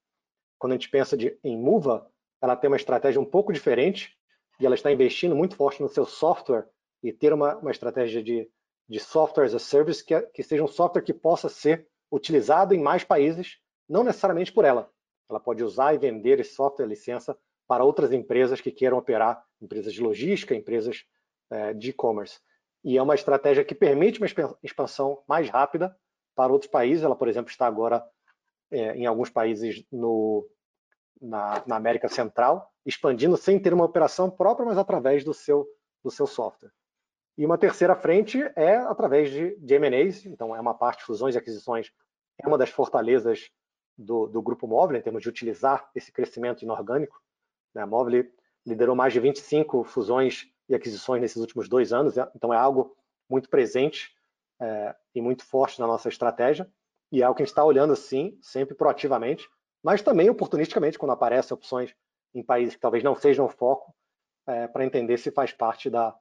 [0.59, 2.05] Quando a gente pensa de, em Muva,
[2.41, 4.17] ela tem uma estratégia um pouco diferente
[4.59, 6.67] e ela está investindo muito forte no seu software
[7.01, 8.51] e ter uma, uma estratégia de,
[8.85, 12.81] de software as a service que, que seja um software que possa ser utilizado em
[12.81, 14.89] mais países, não necessariamente por ela.
[15.29, 19.93] Ela pode usar e vender esse software licença para outras empresas que queiram operar, empresas
[19.93, 21.05] de logística, empresas
[21.49, 22.39] é, de e-commerce.
[22.83, 24.27] E é uma estratégia que permite uma
[24.61, 25.95] expansão mais rápida
[26.35, 27.03] para outros países.
[27.03, 28.03] Ela, por exemplo, está agora
[28.69, 30.47] é, em alguns países no,
[31.21, 35.65] na, na, América Central, expandindo sem ter uma operação própria, mas através do seu,
[36.03, 36.71] do seu software.
[37.37, 41.37] E uma terceira frente é através de, de M&As, então é uma parte, fusões e
[41.37, 41.91] aquisições,
[42.39, 43.49] é uma das fortalezas
[43.97, 47.21] do, do Grupo Móvel, em termos de utilizar esse crescimento inorgânico.
[47.73, 47.81] Né?
[47.81, 48.25] A Móvel
[48.65, 52.95] liderou mais de 25 fusões e aquisições nesses últimos dois anos, então é algo
[53.29, 54.11] muito presente
[54.59, 56.71] é, e muito forte na nossa estratégia,
[57.11, 59.47] e é algo que a gente está olhando, sim, sempre proativamente,
[59.83, 61.93] mas também oportunisticamente, quando aparecem opções
[62.33, 63.93] em países que talvez não sejam o foco,
[64.47, 66.15] é, para entender se faz parte da,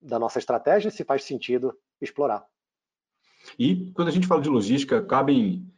[0.00, 2.46] da nossa estratégia, se faz sentido explorar.
[3.58, 5.70] E quando a gente fala de logística, cabem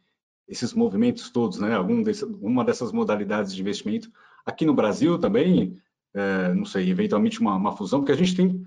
[0.49, 1.75] esses movimentos todos, né?
[1.75, 4.11] Algum desse, uma dessas modalidades de investimento
[4.45, 5.79] aqui no Brasil também,
[6.13, 8.65] é, não sei, eventualmente uma, uma, fusão, porque a gente tem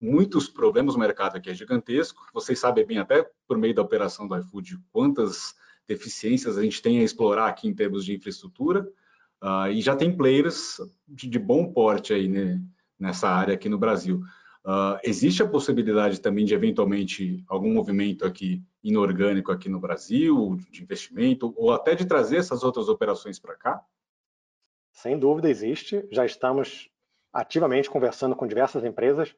[0.00, 4.28] muitos problemas, o mercado aqui é gigantesco, vocês sabem bem até por meio da operação
[4.28, 5.56] do iFood quantas
[5.88, 8.88] deficiências a gente tem a explorar aqui em termos de infraestrutura,
[9.42, 12.62] uh, e já tem players de, de bom porte aí né,
[12.96, 14.22] nessa área aqui no Brasil.
[14.64, 20.82] Uh, existe a possibilidade também de eventualmente algum movimento aqui inorgânico aqui no Brasil, de
[20.82, 23.84] investimento, ou até de trazer essas outras operações para cá?
[24.92, 26.06] Sem dúvida existe.
[26.10, 26.90] Já estamos
[27.32, 29.34] ativamente conversando com diversas empresas,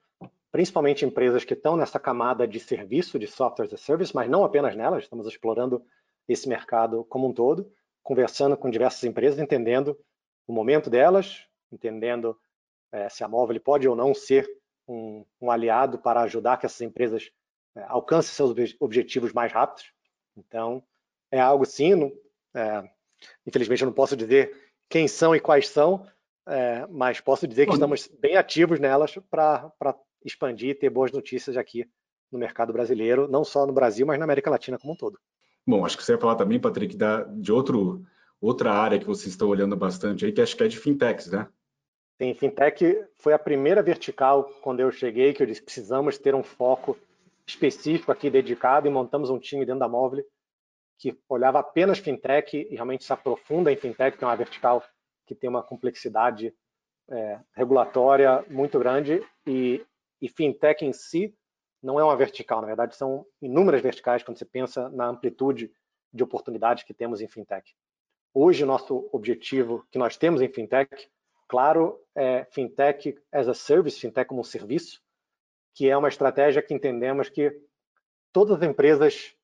[0.50, 4.44] principalmente empresas que estão nessa camada de serviço, de software as a service, mas não
[4.44, 5.84] apenas nelas, estamos explorando
[6.26, 7.70] esse mercado como um todo,
[8.02, 9.98] conversando com diversas empresas, entendendo
[10.46, 12.36] o momento delas, entendendo
[12.92, 14.48] é, se a Móvel pode ou não ser
[14.90, 17.30] um, um, aliado para ajudar que essas empresas
[17.76, 19.92] é, alcancem seus objetivos mais rápidos.
[20.36, 20.82] Então,
[21.30, 22.12] é algo sim, não,
[22.54, 22.82] é,
[23.46, 24.52] infelizmente eu não posso dizer
[24.88, 26.06] quem são e quais são,
[26.48, 29.72] é, mas posso dizer que estamos bem ativos nelas para
[30.24, 31.88] expandir e ter boas notícias aqui
[32.30, 35.18] no mercado brasileiro, não só no Brasil, mas na América Latina como um todo.
[35.66, 38.04] Bom, acho que você ia falar também, Patrick, da, de outro,
[38.40, 41.48] outra área que vocês estão olhando bastante aí, que acho que é de fintechs, né?
[42.20, 46.42] Sim, fintech foi a primeira vertical quando eu cheguei, que eu disse precisamos ter um
[46.42, 46.94] foco
[47.46, 50.22] específico aqui dedicado e montamos um time dentro da Móvel
[50.98, 54.84] que olhava apenas fintech e realmente se aprofunda em fintech, que é uma vertical
[55.26, 56.54] que tem uma complexidade
[57.08, 59.82] é, regulatória muito grande e,
[60.20, 61.34] e fintech em si
[61.82, 65.72] não é uma vertical, na verdade são inúmeras verticais quando você pensa na amplitude
[66.12, 67.74] de oportunidades que temos em fintech.
[68.34, 71.08] Hoje, nosso objetivo que nós temos em fintech,
[71.50, 75.02] claro, é fintech as a service, fintech como um serviço,
[75.74, 77.52] que é uma estratégia que entendemos que
[78.32, 79.34] todas as empresas,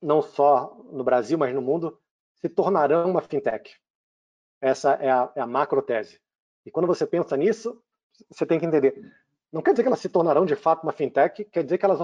[0.00, 2.00] não só no Brasil, mas no mundo,
[2.40, 3.78] se tornarão uma fintech.
[4.58, 6.18] Essa é a, é a macro tese.
[6.64, 7.78] E quando você pensa nisso,
[8.30, 9.12] você tem que entender
[9.54, 12.00] não quer dizer que elas se tornarão de fato uma fintech, quer dizer que elas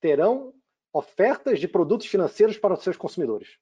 [0.00, 0.54] terão
[0.94, 3.58] ofertas de produtos financeiros para os seus consumidores.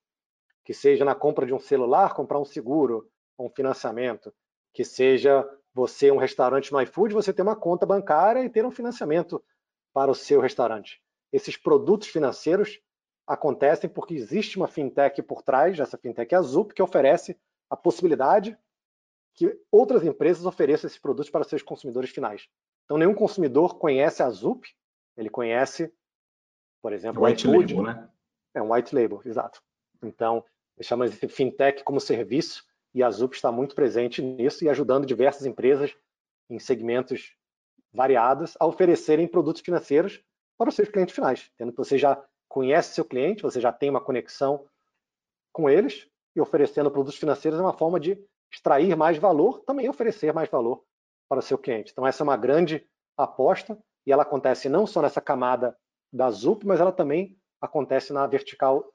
[0.64, 4.32] Que seja na compra de um celular, comprar um seguro, um financiamento.
[4.72, 8.70] Que seja você um restaurante no iFood, você ter uma conta bancária e ter um
[8.70, 9.42] financiamento
[9.92, 11.02] para o seu restaurante.
[11.32, 12.80] Esses produtos financeiros
[13.26, 17.38] acontecem porque existe uma fintech por trás, essa fintech é a Zup, que oferece
[17.70, 18.56] a possibilidade
[19.34, 22.48] que outras empresas ofereçam esses produtos para seus consumidores finais.
[22.84, 24.66] Então, nenhum consumidor conhece a Zup,
[25.16, 25.92] ele conhece,
[26.82, 28.10] por exemplo, white o label, né?
[28.54, 29.62] É um white label, exato.
[30.02, 30.44] Então,
[30.80, 35.46] chamamos de fintech como serviço e a Zup está muito presente nisso e ajudando diversas
[35.46, 35.96] empresas
[36.50, 37.34] em segmentos
[37.92, 40.22] variados a oferecerem produtos financeiros
[40.58, 43.90] para os seus clientes finais, tendo que você já conhece seu cliente, você já tem
[43.90, 44.66] uma conexão
[45.52, 50.32] com eles e oferecendo produtos financeiros é uma forma de extrair mais valor, também oferecer
[50.32, 50.84] mais valor
[51.28, 51.92] para o seu cliente.
[51.92, 55.76] Então, essa é uma grande aposta e ela acontece não só nessa camada
[56.12, 58.92] da ZUP, mas ela também acontece na vertical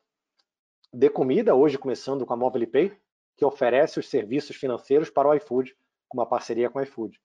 [0.93, 2.97] de comida, hoje começando com a Mobile Pay,
[3.38, 5.76] que oferece os serviços financeiros para o iFood,
[6.10, 7.19] com uma parceria com o iFood.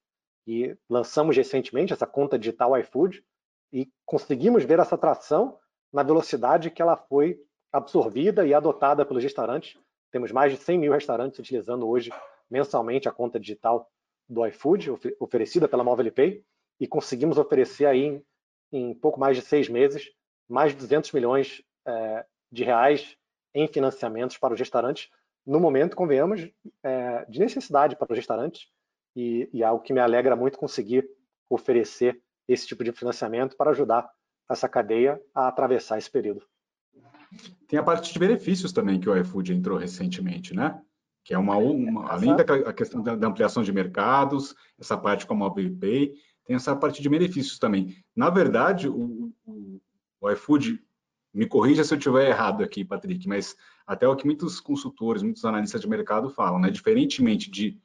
[0.46, 3.24] E lançamos recentemente essa conta digital iFood
[3.72, 5.58] e conseguimos ver essa atração
[5.92, 7.40] na velocidade que ela foi
[7.72, 9.78] absorvida e adotada pelos restaurantes.
[10.10, 12.12] Temos mais de 100 mil restaurantes utilizando hoje
[12.50, 13.90] mensalmente a conta digital
[14.28, 16.44] do iFood, oferecida pela Mobile Pay,
[16.78, 18.24] e conseguimos oferecer aí em,
[18.72, 20.12] em pouco mais de seis meses
[20.48, 23.16] mais de 200 milhões é, de reais
[23.54, 25.08] em financiamentos para os restaurantes,
[25.46, 26.48] no momento, convenhamos,
[26.82, 28.68] é, de necessidade para os restaurantes,
[29.14, 31.08] e, e é algo que me alegra muito conseguir
[31.48, 34.08] oferecer esse tipo de financiamento para ajudar
[34.50, 36.44] essa cadeia a atravessar esse período.
[37.66, 40.80] Tem a parte de benefícios também que o iFood entrou recentemente, né?
[41.24, 45.36] Que é uma, uma além da questão da, ampliação de mercados, essa parte com a
[45.36, 47.96] Mobile Pay, tem essa parte de benefícios também.
[48.14, 49.80] Na verdade, o, o,
[50.20, 50.82] o iFood,
[51.32, 55.44] me corrija se eu estiver errado aqui, Patrick, mas até o que muitos consultores, muitos
[55.44, 56.70] analistas de mercado falam, né?
[56.70, 57.80] Diferentemente de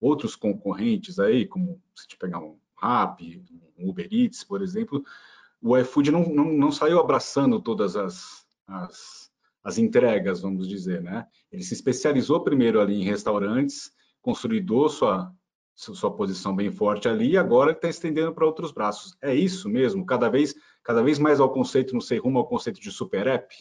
[0.00, 3.42] outros concorrentes aí, como se te pegar um Rappi,
[3.78, 5.04] um Uber Eats, por exemplo,
[5.60, 9.30] o iFood não, não, não saiu abraçando todas as, as,
[9.62, 11.26] as, entregas, vamos dizer, né?
[11.52, 15.32] Ele se especializou primeiro ali em restaurantes, consolidou sua,
[15.80, 19.16] sua posição bem forte ali e agora está estendendo para outros braços.
[19.22, 20.04] É isso mesmo?
[20.04, 23.54] Cada vez, cada vez mais ao conceito, não sei, rumo ao conceito de super app?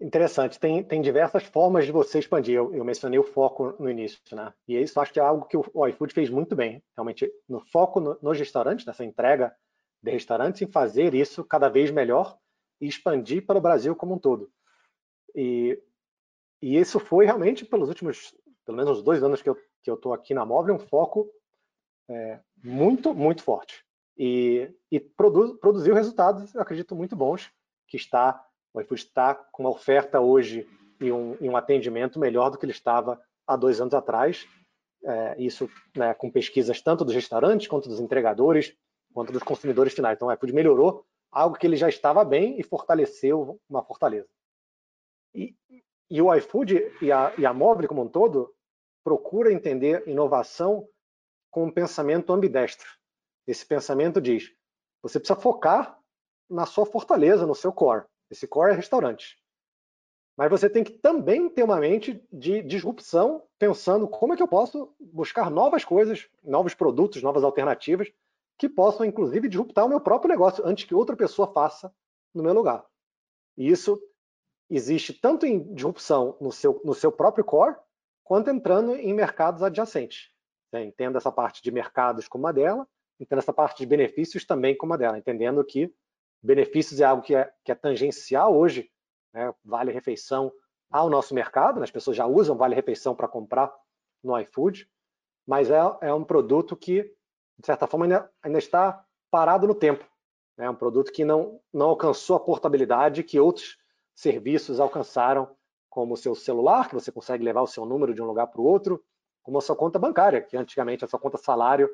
[0.00, 2.56] Interessante, tem, tem diversas formas de você expandir.
[2.56, 4.52] Eu, eu, mencionei o foco no início, né?
[4.66, 6.82] E isso acho que é algo que o, o iFood fez muito bem.
[6.96, 9.54] Realmente, no foco no, nos restaurantes, nessa entrega
[10.02, 12.36] de restaurantes, em fazer isso cada vez melhor
[12.80, 14.50] e expandir para o Brasil como um todo.
[15.36, 15.80] E,
[16.60, 19.94] e isso foi realmente, pelos últimos, pelo menos os dois anos que eu que eu
[19.94, 21.28] estou aqui na Móvel, um foco
[22.08, 23.84] é, muito, muito forte.
[24.16, 27.50] E, e produz, produziu resultados, eu acredito, muito bons,
[27.88, 30.68] que está, o iFood está com uma oferta hoje
[31.00, 34.46] e um, e um atendimento melhor do que ele estava há dois anos atrás.
[35.04, 38.76] É, isso né, com pesquisas tanto dos restaurantes, quanto dos entregadores,
[39.12, 40.16] quanto dos consumidores finais.
[40.16, 44.28] Então, o iFood melhorou algo que ele já estava bem e fortaleceu uma fortaleza.
[45.34, 45.56] E,
[46.10, 48.54] e o iFood e a, e a Mobile como um todo
[49.04, 50.88] procura entender inovação
[51.50, 52.88] com um pensamento ambidestro.
[53.46, 54.52] Esse pensamento diz:
[55.02, 55.98] você precisa focar
[56.48, 58.04] na sua fortaleza, no seu core.
[58.30, 59.38] Esse core é restaurante.
[60.36, 64.48] Mas você tem que também ter uma mente de disrupção, pensando como é que eu
[64.48, 68.10] posso buscar novas coisas, novos produtos, novas alternativas,
[68.58, 71.94] que possam, inclusive, disruptar o meu próprio negócio antes que outra pessoa faça
[72.32, 72.86] no meu lugar.
[73.56, 74.00] E isso
[74.70, 77.76] existe tanto em disrupção no seu, no seu próprio core,
[78.24, 80.30] quanto entrando em mercados adjacentes.
[80.72, 80.92] Né?
[81.14, 82.88] Essa parte de mercados como a dela,
[83.20, 85.94] entenda essa parte de benefícios também como a dela, entendendo que
[86.42, 88.90] benefícios é algo que é, que é tangencial hoje,
[89.32, 89.54] né?
[89.64, 90.52] vale refeição
[90.90, 91.84] ao nosso mercado, né?
[91.84, 93.72] as pessoas já usam vale refeição para comprar
[94.22, 94.88] no iFood,
[95.46, 97.02] mas é, é, um produto que,
[97.58, 100.04] de certa forma, ainda, ainda está parado no tempo.
[100.58, 103.78] É um produto que não, não alcançou a portabilidade que outros
[104.14, 105.56] serviços alcançaram
[105.92, 108.62] como o seu celular, que você consegue levar o seu número de um lugar para
[108.62, 109.04] o outro,
[109.42, 111.86] como a sua conta bancária, que antigamente a sua conta salário,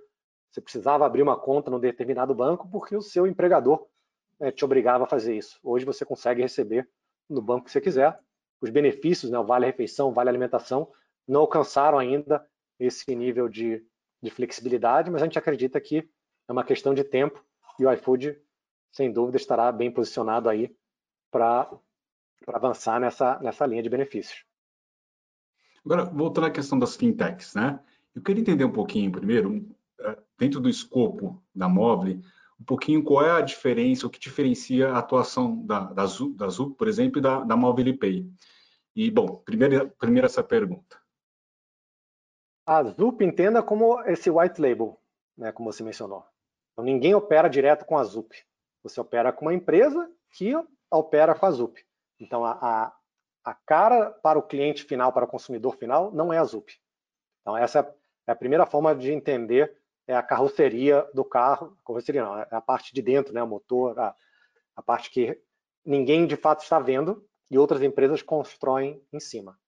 [0.49, 3.89] você precisava abrir uma conta num determinado banco porque o seu empregador
[4.39, 5.59] né, te obrigava a fazer isso.
[5.65, 6.89] Hoje você consegue receber
[7.29, 8.17] no banco que você quiser.
[8.61, 10.93] Os benefícios, né, o vale refeição, vale alimentação,
[11.27, 12.47] não alcançaram ainda
[12.79, 13.85] esse nível de,
[14.23, 16.09] de flexibilidade, mas a gente acredita que
[16.47, 17.45] é uma questão de tempo
[17.81, 18.41] e o iFood,
[18.93, 20.73] sem dúvida, estará bem posicionado aí
[21.33, 21.69] para
[22.45, 24.45] para avançar nessa, nessa linha de benefícios.
[25.85, 27.81] Agora, voltando à questão das fintechs, né?
[28.15, 29.67] Eu queria entender um pouquinho, primeiro,
[30.01, 32.23] eh, dentro do escopo da Mobile,
[32.61, 36.49] um pouquinho qual é a diferença, o que diferencia a atuação da, da, Zup, da
[36.77, 38.29] por exemplo, e da, da Mobile Pay.
[38.95, 41.01] E, bom, primeiro, primeiro essa pergunta.
[42.67, 45.01] A Zup entenda como esse white label,
[45.37, 46.25] né, como você mencionou.
[46.73, 48.35] Então, ninguém opera direto com a Zup.
[48.83, 50.53] Você opera com uma empresa que
[50.91, 51.88] opera com a Zup.
[52.21, 52.97] Então, a, a,
[53.45, 56.73] a cara para o cliente final, para o consumidor final, não é a ZUP.
[57.43, 57.95] Então, essa
[58.27, 59.79] é a primeira forma de entender
[60.09, 63.47] é a carroceria do carro, a carroceria não, é a parte de dentro, né, o
[63.47, 64.17] motor, a,
[64.75, 65.39] a parte que
[65.85, 69.59] ninguém de fato está vendo e outras empresas constroem em cima.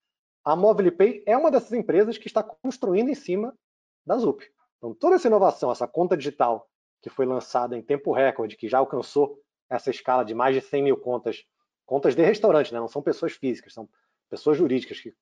[0.43, 3.55] A Mobile Pay é uma dessas empresas que está construindo em cima
[4.07, 4.43] da ZUP.
[4.79, 6.67] Então, toda essa inovação, essa conta digital
[7.03, 10.83] que foi lançada em tempo recorde, que já alcançou essa escala de mais de 100
[10.83, 11.45] mil contas
[11.91, 12.79] contas de restaurante, né?
[12.79, 13.89] não são pessoas físicas, são
[14.29, 15.13] pessoas jurídicas que,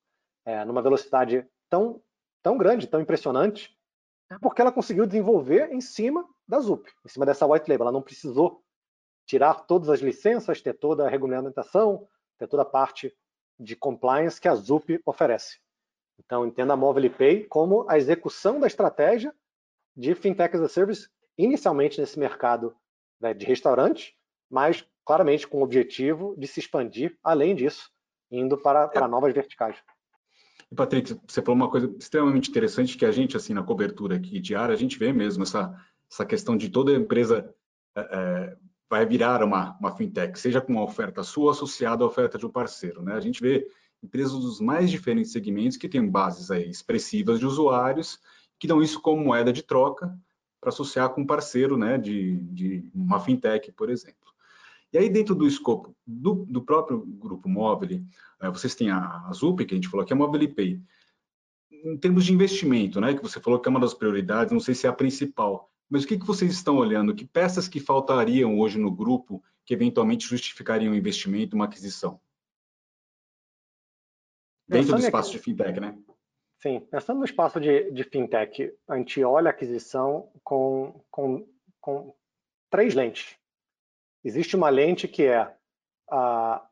[0.44, 2.02] é, numa velocidade tão,
[2.42, 3.74] tão grande, tão impressionante,
[4.31, 7.85] é porque ela conseguiu desenvolver em cima da ZUP, em cima dessa white label.
[7.85, 8.62] Ela não precisou
[9.24, 13.16] tirar todas as licenças, ter toda a regulamentação, ter toda a parte
[13.59, 15.59] de compliance que a ZUP oferece.
[16.18, 19.34] Então, entenda a Mobile Pay como a execução da estratégia
[19.97, 22.76] de Fintech as a Service, inicialmente nesse mercado
[23.18, 24.14] né, de restaurante,
[24.51, 27.90] mas claramente com o objetivo de se expandir, além disso,
[28.30, 29.74] indo para, para novas verticais.
[30.70, 34.38] E, Patrick, você falou uma coisa extremamente interessante que a gente, assim, na cobertura aqui
[34.38, 35.74] diária, a gente vê mesmo essa,
[36.12, 37.54] essa questão de toda empresa
[37.96, 38.56] é, é,
[38.90, 42.50] vai virar uma, uma fintech, seja com uma oferta sua associada à oferta de um
[42.50, 43.00] parceiro.
[43.00, 43.14] Né?
[43.14, 43.66] A gente vê
[44.02, 48.20] empresas dos mais diferentes segmentos que têm bases aí expressivas de usuários,
[48.59, 50.14] que dão isso como moeda de troca
[50.61, 54.28] para associar com um parceiro né, de, de uma fintech, por exemplo.
[54.93, 58.03] E aí, dentro do escopo do, do próprio grupo móvel,
[58.41, 60.80] eh, vocês têm a, a ZUP, que a gente falou que é a Mobile Pay.
[61.70, 64.74] Em termos de investimento, né, que você falou que é uma das prioridades, não sei
[64.74, 67.14] se é a principal, mas o que, que vocês estão olhando?
[67.14, 72.20] Que peças que faltariam hoje no grupo que eventualmente justificariam um investimento, uma aquisição?
[74.66, 75.97] Dentro do espaço de fintech, né?
[76.61, 81.49] Sim, pensando no espaço de, de fintech, a gente olha a aquisição com, com,
[81.80, 82.14] com
[82.68, 83.38] três lentes.
[84.25, 85.55] Existe uma lente que é
[86.11, 86.66] a,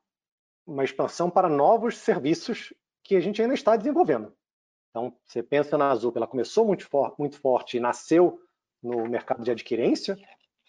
[0.67, 2.73] uma expansão para novos serviços
[3.03, 4.33] que a gente ainda está desenvolvendo.
[4.91, 8.41] Então, você pensa na Azul, ela começou muito, for, muito forte e nasceu
[8.83, 10.17] no mercado de adquirência,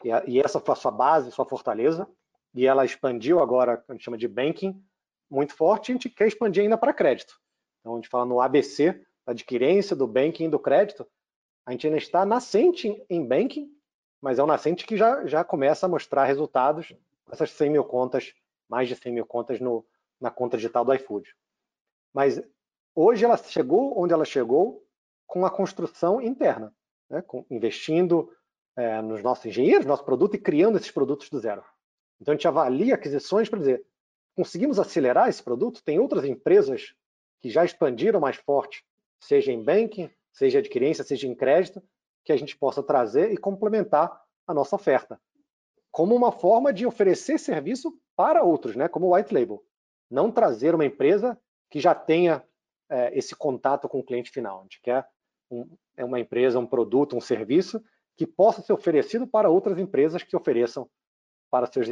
[0.04, 2.08] e, a, e, essa foi a sua base, sua fortaleza,
[2.54, 4.84] e ela expandiu agora, a gente chama de banking,
[5.30, 7.40] muito forte, e a gente quer expandir ainda para crédito.
[7.80, 11.08] Então, a gente fala no ABC, da adquirência, do banking e do crédito,
[11.66, 13.70] a gente ainda está nascente em banking,
[14.22, 16.94] mas é um nascente que já, já começa a mostrar resultados
[17.32, 18.34] essas 100 mil contas,
[18.68, 19.86] mais de 100 mil contas no,
[20.20, 21.36] na conta digital do iFood.
[22.14, 22.42] Mas
[22.96, 24.84] hoje ela chegou onde ela chegou
[25.26, 26.74] com a construção interna,
[27.10, 27.22] né?
[27.22, 28.32] com, investindo
[28.76, 31.64] é, nos nossos engenheiros, nosso produto e criando esses produtos do zero.
[32.20, 33.86] Então a gente avalia aquisições para dizer,
[34.36, 35.84] conseguimos acelerar esse produto?
[35.84, 36.94] Tem outras empresas
[37.42, 38.84] que já expandiram mais forte,
[39.20, 41.84] seja em banking, seja adquirência, seja em crédito,
[42.28, 45.18] que a gente possa trazer e complementar a nossa oferta,
[45.90, 48.90] como uma forma de oferecer serviço para outros, né?
[48.90, 49.64] como white label.
[50.12, 52.44] Não trazer uma empresa que já tenha
[52.90, 54.60] é, esse contato com o cliente final.
[54.60, 55.08] A gente quer
[55.50, 57.82] um, é uma empresa, um produto, um serviço
[58.18, 60.90] que possa ser oferecido para outras empresas que ofereçam
[61.50, 61.88] para seus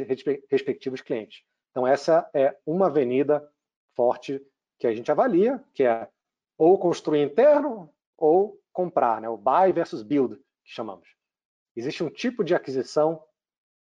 [0.50, 1.44] respectivos clientes.
[1.70, 3.42] Então, essa é uma avenida
[3.94, 4.38] forte
[4.78, 6.06] que a gente avalia, que é
[6.58, 9.28] ou construir interno ou comprar, né?
[9.28, 11.08] o buy versus build, que chamamos.
[11.74, 13.22] Existe um tipo de aquisição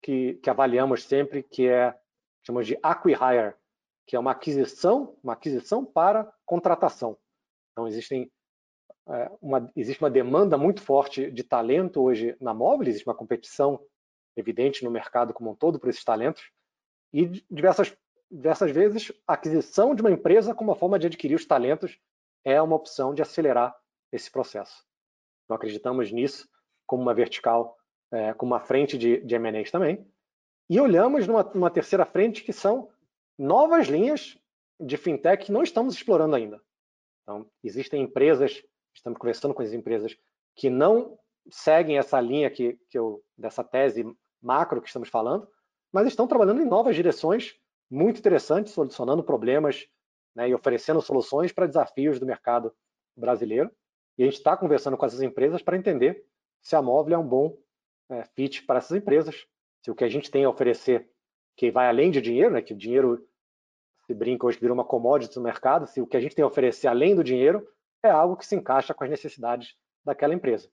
[0.03, 1.99] que, que avaliamos sempre, que é
[2.43, 3.55] chamamos de acquihire,
[4.07, 7.16] que é uma aquisição, uma aquisição para contratação.
[7.70, 8.30] Então existem
[9.09, 13.80] é, uma, existe uma demanda muito forte de talento hoje na móvel, existe uma competição
[14.36, 16.51] evidente no mercado como um todo por esses talentos
[17.14, 17.97] e diversas
[18.30, 21.99] diversas vezes a aquisição de uma empresa como uma forma de adquirir os talentos
[22.45, 23.74] é uma opção de acelerar
[24.13, 24.85] esse processo.
[25.49, 26.49] Não acreditamos nisso
[26.87, 27.77] como uma vertical,
[28.13, 30.07] é, como uma frente de, de M&As também.
[30.69, 32.91] E olhamos numa, numa terceira frente que são
[33.39, 34.39] novas linhas
[34.79, 36.61] de fintech que não estamos explorando ainda.
[37.23, 38.63] Então, existem empresas,
[38.95, 40.17] estamos conversando com as empresas
[40.55, 41.19] que não
[41.51, 44.05] seguem essa linha que, que eu, dessa tese
[44.41, 45.49] macro que estamos falando,
[45.93, 47.55] mas estão trabalhando em novas direções
[47.91, 49.87] muito interessantes, solucionando problemas
[50.35, 52.75] né, e oferecendo soluções para desafios do mercado
[53.17, 53.71] brasileiro.
[54.19, 56.25] E a gente está conversando com essas empresas para entender
[56.61, 57.57] se a móvel é um bom
[58.11, 59.47] é, fit para essas empresas,
[59.83, 61.11] se o que a gente tem a oferecer,
[61.57, 63.27] que vai além de dinheiro, né, que o dinheiro
[64.07, 66.47] se brinca hoje virou uma commodity no mercado, se o que a gente tem a
[66.47, 67.67] oferecer além do dinheiro
[68.03, 70.69] é algo que se encaixa com as necessidades daquela empresa.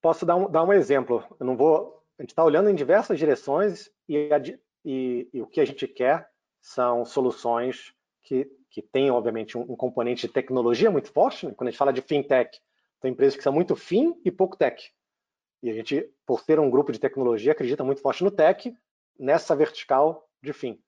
[0.00, 1.24] Posso dar um, dar um exemplo?
[1.38, 2.02] Eu não vou.
[2.18, 4.38] A gente está olhando em diversas direções e, a,
[4.84, 6.28] e, e, o que a gente quer
[6.60, 7.92] são soluções
[8.22, 11.46] que que tem, obviamente, um, um componente de tecnologia muito forte.
[11.46, 11.54] Né?
[11.56, 12.60] Quando a gente fala de fintech,
[13.00, 14.92] tem empresas que são muito fin e pouco tech.
[15.62, 18.76] E a gente, por ter um grupo de tecnologia, acredita muito forte no tech,
[19.18, 20.78] nessa vertical de fim.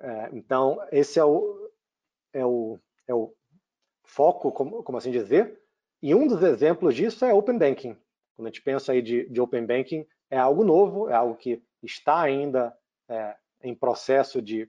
[0.00, 1.70] É, então, esse é o,
[2.32, 2.76] é o,
[3.06, 3.32] é o
[4.02, 5.62] foco, como, como, assim dizer,
[6.02, 7.96] e um dos exemplos disso é Open Banking.
[8.34, 11.62] Quando a gente pensa aí de, de Open Banking, é algo novo, é algo que
[11.84, 12.76] está ainda
[13.08, 14.68] é, em processo de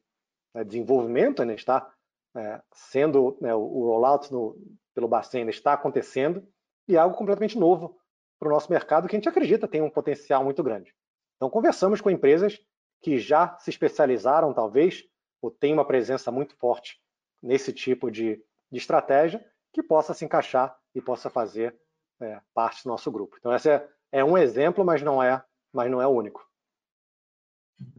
[0.53, 1.55] é, desenvolvimento, né?
[1.55, 1.91] está
[2.35, 4.55] é, sendo né, o, rollout no,
[4.93, 6.47] pelo Bacen está acontecendo
[6.87, 7.97] e é algo completamente novo
[8.39, 10.93] para o nosso mercado que a gente acredita tem um potencial muito grande.
[11.35, 12.59] Então, conversamos com empresas
[13.01, 15.03] que já se especializaram, talvez,
[15.41, 16.99] ou têm uma presença muito forte
[17.41, 21.77] nesse tipo de, de estratégia, que possa se encaixar e possa fazer
[22.21, 23.37] é, parte do nosso grupo.
[23.39, 26.48] Então, esse é, é um exemplo, mas não é, mas não é o único.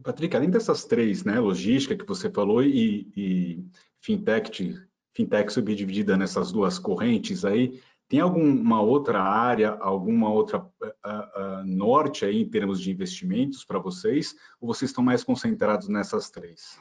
[0.03, 3.65] Patrick, além dessas três, né, logística que você falou e, e
[3.99, 4.75] fintech,
[5.13, 12.25] fintech subdividida nessas duas correntes aí, tem alguma outra área, alguma outra uh, uh, norte
[12.25, 16.77] aí em termos de investimentos para vocês, ou vocês estão mais concentrados nessas três?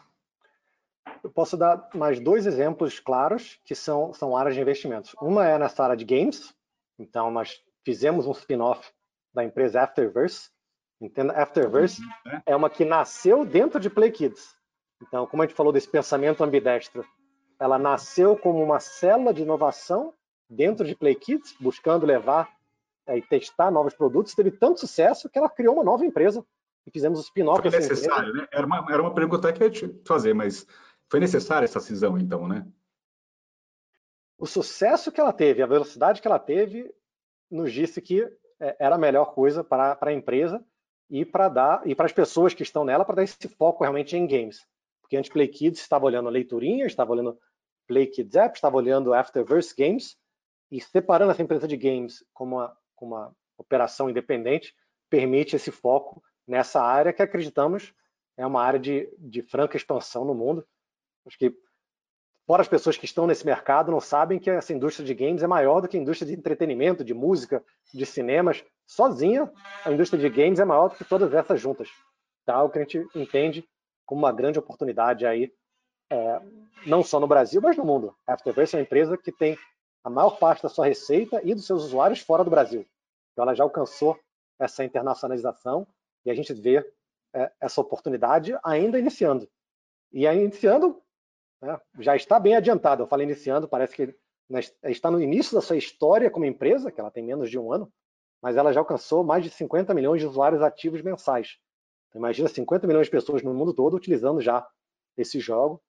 [1.22, 5.14] Eu posso dar mais dois exemplos claros que são, são áreas de investimentos.
[5.20, 6.52] Uma é nessa área de games,
[6.98, 8.90] então nós fizemos um spin-off
[9.32, 10.50] da empresa Afterverse,
[11.00, 12.40] Entenda, Afterverse uhum.
[12.44, 14.54] é uma que nasceu dentro de Play Kids.
[15.02, 17.04] Então, como a gente falou desse pensamento ambidestro,
[17.58, 20.12] ela nasceu como uma célula de inovação
[20.48, 22.50] dentro de Play Kids, buscando levar
[23.06, 26.44] é, e testar novos produtos, teve tanto sucesso que ela criou uma nova empresa
[26.86, 27.62] e fizemos o spin-off.
[27.62, 28.46] Foi necessário, né?
[28.52, 30.66] Era uma, era uma pergunta que eu ia te fazer, mas
[31.08, 32.66] foi necessária essa cisão, então, né?
[34.38, 36.92] O sucesso que ela teve, a velocidade que ela teve,
[37.50, 38.22] nos disse que
[38.58, 40.64] é, era a melhor coisa para, para a empresa
[41.10, 44.16] e para dar e para as pessoas que estão nela para dar esse foco realmente
[44.16, 44.64] em games.
[45.00, 47.38] Porque antes Play Kids estava olhando leiturinha, estava olhando
[47.86, 50.16] Play Kids App, estava olhando Afterverse Games
[50.70, 54.72] e separando essa empresa de games como uma, uma operação independente
[55.10, 57.92] permite esse foco nessa área que acreditamos
[58.36, 60.66] é uma área de, de franca expansão no mundo.
[61.26, 61.52] Acho que
[62.50, 65.46] fora as pessoas que estão nesse mercado não sabem que essa indústria de games é
[65.46, 67.62] maior do que a indústria de entretenimento, de música,
[67.94, 68.64] de cinemas.
[68.88, 69.48] Sozinha,
[69.84, 71.88] a indústria de games é maior do que todas essas juntas.
[72.44, 72.56] Tá?
[72.56, 73.64] algo que a gente entende
[74.04, 75.52] como uma grande oportunidade aí,
[76.10, 76.40] é,
[76.84, 78.16] não só no Brasil, mas no mundo.
[78.26, 79.56] A Afterverse é uma empresa que tem
[80.02, 82.84] a maior parte da sua receita e dos seus usuários fora do Brasil.
[83.30, 84.18] Então, ela já alcançou
[84.58, 85.86] essa internacionalização
[86.26, 86.84] e a gente vê
[87.32, 89.48] é, essa oportunidade ainda iniciando.
[90.12, 91.00] E aí, iniciando,
[91.60, 93.02] né, já está bem adiantado.
[93.02, 94.14] Eu falei iniciando, parece que
[94.48, 97.72] né, está no início da sua história como empresa, que ela tem menos de um
[97.72, 97.92] ano,
[98.42, 101.58] mas ela já alcançou mais de 50 milhões de usuários ativos mensais.
[102.08, 104.66] Então, imagina 50 milhões de pessoas no mundo todo utilizando já
[105.16, 105.80] esse jogo,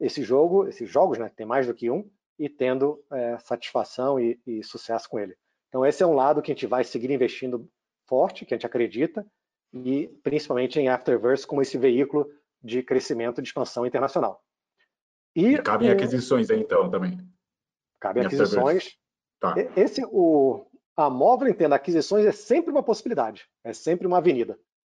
[0.00, 4.18] esse jogo, esses jogos, né, que tem mais do que um, e tendo é, satisfação
[4.18, 5.36] e, e, sucesso com ele.
[5.68, 7.68] Então esse é um lado que a gente vai seguir investindo
[8.08, 9.24] forte, que a gente acredita,
[9.72, 12.28] e principalmente em Afterverse como esse veículo
[12.62, 14.42] de crescimento e expansão internacional.
[15.34, 17.18] E, e cabem aquisições aí, então também.
[18.00, 18.96] Cabem aquisições.
[19.40, 19.54] Tá.
[19.76, 20.66] Esse, o,
[20.96, 24.58] a móvel entenda, aquisições é sempre uma possibilidade, é sempre uma avenida.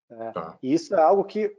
[0.09, 0.57] É, tá.
[0.61, 1.55] E isso é algo que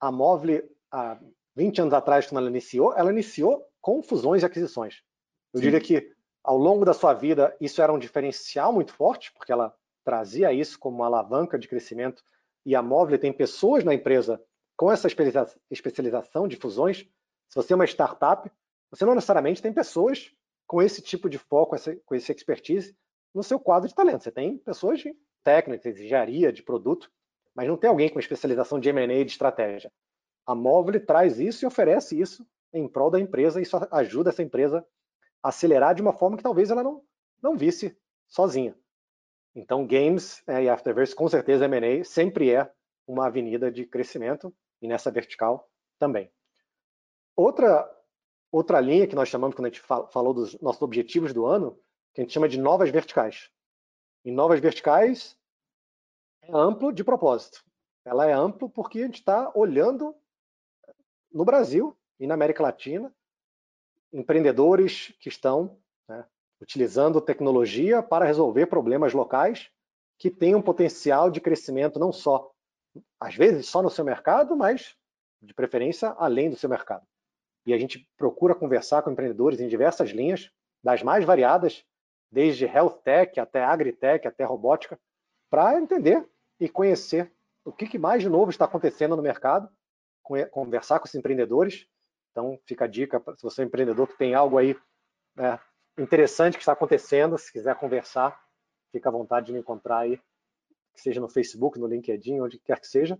[0.00, 1.18] a móvel, há
[1.56, 5.02] 20 anos atrás, quando ela iniciou, ela iniciou com fusões e aquisições.
[5.52, 5.64] Eu Sim.
[5.64, 6.12] diria que
[6.42, 10.78] ao longo da sua vida isso era um diferencial muito forte, porque ela trazia isso
[10.78, 12.22] como uma alavanca de crescimento
[12.64, 14.42] e a móvel tem pessoas na empresa
[14.76, 15.08] com essa
[15.70, 17.06] especialização de fusões.
[17.50, 18.50] Se você é uma startup,
[18.90, 20.32] você não necessariamente tem pessoas
[20.66, 21.76] com esse tipo de foco,
[22.06, 22.96] com esse expertise
[23.34, 24.22] no seu quadro de talento.
[24.22, 27.10] Você tem pessoas de técnica, de engenharia, de produto,
[27.54, 29.92] mas não tem alguém com especialização de M&A e de estratégia.
[30.46, 34.42] A Móvel traz isso e oferece isso em prol da empresa e isso ajuda essa
[34.42, 34.86] empresa
[35.42, 37.02] a acelerar de uma forma que talvez ela não,
[37.42, 37.96] não visse
[38.28, 38.76] sozinha.
[39.54, 42.70] Então, games é, e Afterverse, com certeza, M&A sempre é
[43.06, 46.30] uma avenida de crescimento e nessa vertical também.
[47.40, 47.90] Outra,
[48.52, 51.80] outra linha que nós chamamos, quando a gente falou dos nossos objetivos do ano,
[52.12, 53.50] que a gente chama de novas verticais.
[54.22, 55.38] E novas verticais
[56.42, 57.64] é amplo de propósito.
[58.04, 60.14] Ela é amplo porque a gente está olhando
[61.32, 63.10] no Brasil e na América Latina
[64.12, 66.26] empreendedores que estão né,
[66.60, 69.70] utilizando tecnologia para resolver problemas locais
[70.18, 72.52] que têm um potencial de crescimento não só,
[73.18, 74.94] às vezes, só no seu mercado, mas
[75.40, 77.06] de preferência além do seu mercado.
[77.66, 80.50] E a gente procura conversar com empreendedores em diversas linhas,
[80.82, 81.84] das mais variadas,
[82.30, 84.98] desde health tech até agritech, até robótica,
[85.50, 86.26] para entender
[86.58, 87.32] e conhecer
[87.64, 89.68] o que mais de novo está acontecendo no mercado,
[90.50, 91.86] conversar com os empreendedores.
[92.30, 94.76] Então, fica a dica, se você é um empreendedor que tem algo aí
[95.34, 95.58] né,
[95.98, 98.40] interessante que está acontecendo, se quiser conversar,
[98.92, 100.20] fica à vontade de me encontrar aí,
[100.94, 103.18] seja no Facebook, no LinkedIn, onde quer que seja.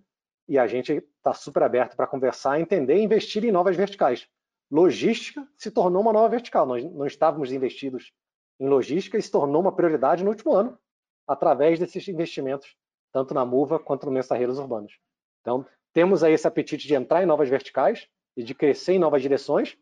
[0.50, 4.28] E a gente está super aberto para conversar, entender e investir em novas verticais.
[4.68, 6.66] Logística se tornou uma nova vertical.
[6.66, 8.12] Nós não estávamos investidos
[8.58, 10.76] em logística e se tornou uma prioridade no último ano,
[11.24, 12.76] através desses investimentos,
[13.12, 14.98] tanto na MUVA quanto no Mensarreiros Urbanos.
[15.40, 19.22] Então, temos aí esse apetite de entrar em novas verticais e de crescer em novas
[19.22, 19.78] direções,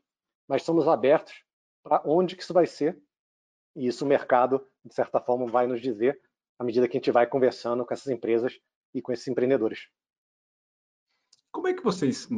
[0.47, 1.33] mas somos abertos
[1.83, 3.01] para onde que isso vai ser.
[3.75, 6.21] E isso o mercado, de certa forma, vai nos dizer
[6.59, 8.61] à medida que a gente vai conversando com essas empresas
[8.93, 9.89] e com esses empreendedores.
[11.59, 12.29] Como é que vocês,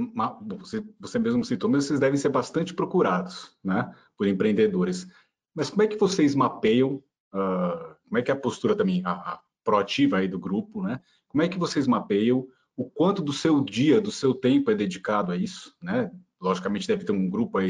[0.59, 5.07] você, você mesmo citou, mas vocês devem ser bastante procurados né, por empreendedores.
[5.55, 7.03] Mas como é que vocês mapeiam,
[7.35, 11.03] uh, como é que é a postura também, a, a proativa aí do grupo, né?
[11.29, 15.33] Como é que vocês mapeiam o quanto do seu dia, do seu tempo é dedicado
[15.33, 16.11] a isso, né?
[16.41, 17.69] Logicamente deve ter um grupo aí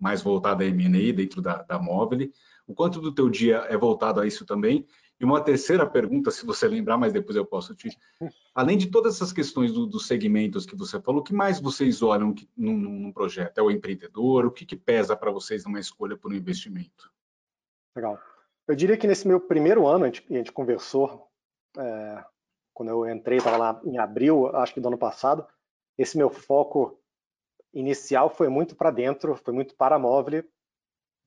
[0.00, 2.30] mais voltado a M&A dentro da, da Móvel.
[2.66, 4.86] O quanto do teu dia é voltado a isso também?
[5.20, 7.90] E uma terceira pergunta, se você lembrar, mas depois eu posso te...
[8.54, 12.02] Além de todas essas questões do, dos segmentos que você falou, o que mais vocês
[12.02, 13.58] olham num, num projeto?
[13.58, 14.46] É o empreendedor?
[14.46, 17.12] O que, que pesa para vocês numa escolha por um investimento?
[17.96, 18.18] Legal.
[18.68, 21.28] Eu diria que nesse meu primeiro ano, a gente, a gente conversou,
[21.76, 22.24] é,
[22.72, 25.44] quando eu entrei, estava lá em abril, acho que do ano passado,
[25.96, 26.96] esse meu foco
[27.74, 30.44] inicial foi muito para dentro, foi muito para a Móvel,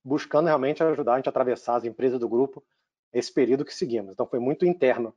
[0.02, 2.64] buscando realmente ajudar a gente a atravessar as empresas do grupo
[3.14, 4.14] esse período que seguimos.
[4.14, 5.16] Então foi muito interno.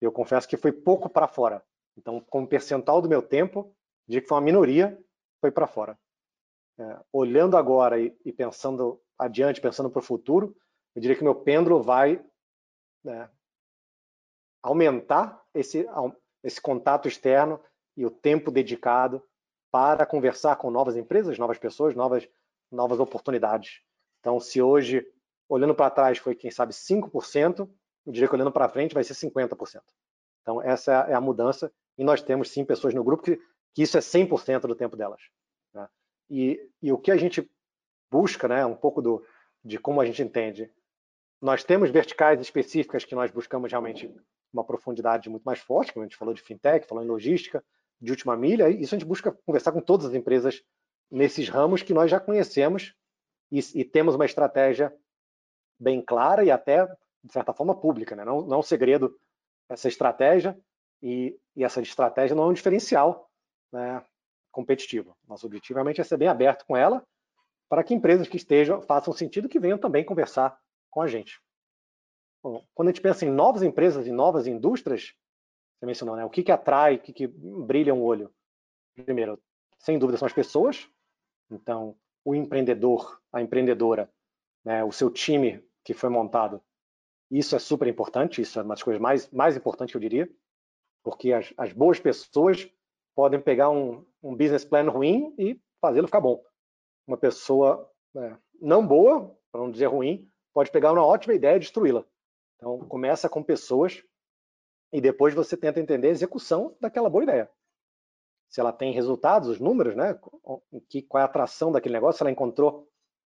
[0.00, 1.62] Eu confesso que foi pouco para fora.
[1.96, 3.74] Então, como percentual do meu tempo,
[4.06, 4.98] diria que foi uma minoria,
[5.40, 5.98] foi para fora.
[6.78, 10.56] É, olhando agora e, e, pensando adiante, pensando para o futuro,
[10.94, 12.24] eu diria que meu pêndulo vai
[13.04, 13.28] né,
[14.62, 15.86] aumentar esse,
[16.42, 17.60] esse contato externo
[17.96, 19.22] e o tempo dedicado
[19.70, 22.26] para conversar com novas empresas, novas pessoas, novas,
[22.70, 23.82] novas oportunidades.
[24.20, 25.06] Então, se hoje,
[25.50, 27.68] olhando para trás, foi, quem sabe, 5%,
[28.06, 29.82] eu diria que olhando para frente vai ser 50%.
[30.40, 31.72] Então, essa é a mudança.
[31.98, 33.36] E nós temos, sim, pessoas no grupo que,
[33.74, 35.20] que isso é 100% do tempo delas.
[35.74, 35.88] Né?
[36.30, 37.50] E, e, o que a gente
[38.10, 39.24] busca, né, um pouco do,
[39.64, 40.72] de como a gente entende,
[41.42, 44.12] nós temos verticais específicas que nós buscamos realmente
[44.52, 47.62] uma profundidade muito mais forte, como a gente falou de fintech, falou em logística,
[48.00, 50.62] de última milha, isso a gente busca conversar com todas as empresas
[51.10, 52.94] nesses ramos que nós já conhecemos
[53.50, 54.94] e, e temos uma estratégia
[55.80, 56.86] bem clara e até,
[57.24, 58.14] de certa forma, pública.
[58.14, 58.24] Né?
[58.24, 59.18] Não, não é um segredo
[59.68, 60.58] essa estratégia
[61.02, 63.30] e, e essa estratégia não é um diferencial
[63.72, 64.04] né,
[64.52, 65.16] competitivo.
[65.26, 67.02] Nosso objetivo realmente é ser bem aberto com ela
[67.68, 70.58] para que empresas que estejam, façam sentido, que venham também conversar
[70.90, 71.40] com a gente.
[72.42, 75.14] Bom, quando a gente pensa em novas empresas e novas indústrias,
[75.78, 76.24] você mencionou, né?
[76.24, 78.32] O que, que atrai, o que, que brilha um olho?
[79.04, 79.40] Primeiro,
[79.78, 80.88] sem dúvida, são as pessoas.
[81.50, 84.10] Então, o empreendedor, a empreendedora,
[84.64, 86.62] né, o seu time que foi montado,
[87.30, 90.28] isso é super importante, isso é uma das coisas mais, mais importantes eu diria,
[91.02, 92.68] porque as, as boas pessoas
[93.14, 96.42] podem pegar um, um business plan ruim e fazê-lo ficar bom.
[97.06, 101.60] Uma pessoa né, não boa, para não dizer ruim, pode pegar uma ótima ideia e
[101.60, 102.04] destruí-la.
[102.56, 104.02] Então, começa com pessoas
[104.92, 107.50] e depois você tenta entender a execução daquela boa ideia.
[108.48, 110.18] Se ela tem resultados, os números, né?
[110.88, 112.88] Que, qual é a atração daquele negócio, se ela encontrou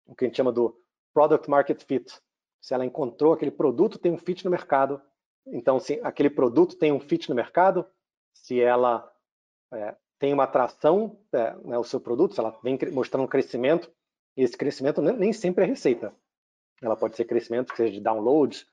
[0.05, 0.81] o que a gente chama do
[1.13, 2.19] product market fit.
[2.61, 5.01] Se ela encontrou aquele produto tem um fit no mercado.
[5.47, 7.85] Então, se aquele produto tem um fit no mercado,
[8.33, 9.11] se ela
[9.73, 13.91] é, tem uma atração, é, né, o seu produto, se ela vem mostrando um crescimento,
[14.37, 16.15] e esse crescimento nem sempre é receita.
[16.81, 18.65] Ela pode ser crescimento que seja de downloads,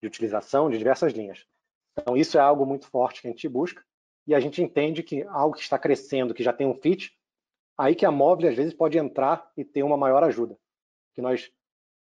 [0.00, 1.46] de utilização, de diversas linhas.
[1.98, 3.84] Então, isso é algo muito forte que a gente busca
[4.26, 7.18] e a gente entende que algo que está crescendo, que já tem um fit,
[7.76, 10.56] aí que a móvel às vezes pode entrar e ter uma maior ajuda.
[11.14, 11.50] Que nós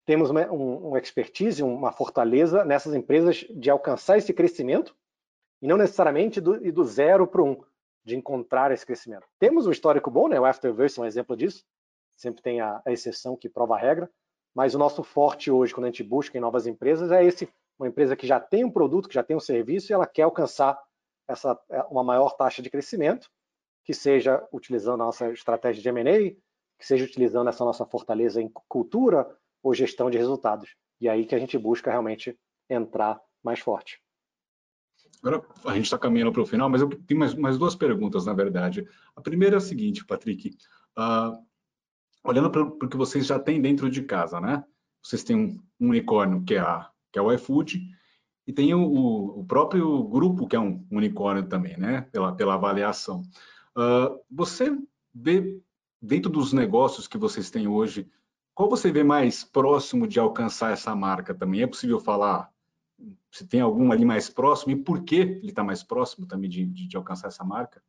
[0.06, 4.96] temos uma, um, expertise, uma fortaleza nessas empresas de alcançar esse crescimento
[5.62, 7.62] e não necessariamente do, e do zero para um,
[8.04, 9.28] de encontrar esse crescimento.
[9.40, 10.40] Temos um histórico bom, né?
[10.40, 11.64] o Afterverse é um exemplo disso,
[12.16, 14.10] sempre tem a, a exceção que prova a regra,
[14.54, 17.48] mas o nosso forte hoje, quando a gente busca em novas empresas, é esse
[17.80, 20.24] uma empresa que já tem um produto, que já tem um serviço e ela quer
[20.24, 20.80] alcançar
[21.28, 23.30] essa, é, uma maior taxa de crescimento,
[23.84, 26.36] que seja utilizando a nossa estratégia de M&A,
[26.78, 29.28] que seja utilizando essa nossa fortaleza em cultura
[29.62, 30.76] ou gestão de resultados.
[31.00, 32.38] E aí que a gente busca realmente
[32.70, 34.02] entrar mais forte.
[35.24, 38.26] Agora a gente está caminhando para o final, mas eu tenho mais, mais, duas perguntas,
[38.26, 38.88] na verdade.
[39.16, 40.58] A primeira é a seguinte, Patrick.
[40.98, 41.38] Uh,
[42.24, 44.64] olhando para o que vocês já têm dentro de casa, né?
[45.02, 47.82] Vocês têm um, um unicórnio que é a que é o iFood,
[48.48, 52.02] e tem o, o próprio grupo, que é um unicórnio também, né?
[52.12, 53.22] Pela, pela avaliação.
[53.78, 54.76] Uh, você
[55.14, 55.62] vê,
[56.02, 58.10] dentro dos negócios que vocês têm hoje,
[58.54, 61.62] qual você vê mais próximo de alcançar essa marca também?
[61.62, 62.52] É possível falar
[63.32, 66.66] se tem algum ali mais próximo e por que ele está mais próximo também de,
[66.66, 67.82] de, de, alcançar essa marca?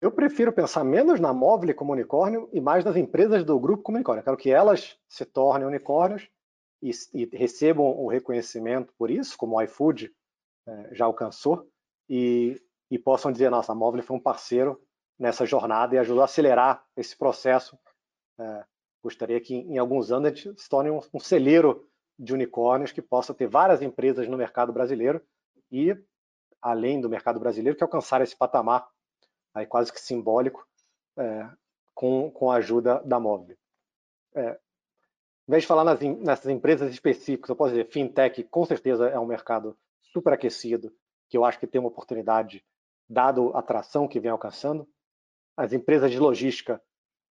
[0.00, 3.96] Eu prefiro pensar menos na Móvel como unicórnio e mais nas empresas do grupo como
[3.96, 4.20] unicórnio.
[4.20, 6.28] Eu quero que elas se tornem unicórnios
[6.82, 10.12] e, e recebam o reconhecimento por isso, como o iFood
[10.66, 11.68] é, já alcançou,
[12.08, 12.60] e,
[12.90, 14.80] e, possam dizer, nossa, a Móvel foi um parceiro
[15.18, 17.78] nessa jornada e ajudou a acelerar esse processo.
[18.38, 18.64] É,
[19.02, 21.86] gostaria que em alguns anos a gente se torne um, um celeiro
[22.18, 25.20] de unicórnios que possa ter várias empresas no mercado brasileiro
[25.70, 25.96] e,
[26.60, 28.88] além do mercado brasileiro, que alcançar esse patamar
[29.54, 30.66] aí quase que simbólico
[31.16, 31.48] é,
[31.94, 33.56] com, com a ajuda da Móvel.
[34.34, 34.58] É,
[35.48, 39.18] em vez de falar nas, nessas empresas específicas, eu posso dizer, fintech com certeza é
[39.18, 39.76] um mercado
[40.12, 40.94] super aquecido,
[41.28, 42.64] que eu acho que tem uma oportunidade,
[43.08, 44.88] dado a atração que vem alcançando.
[45.56, 46.80] As empresas de logística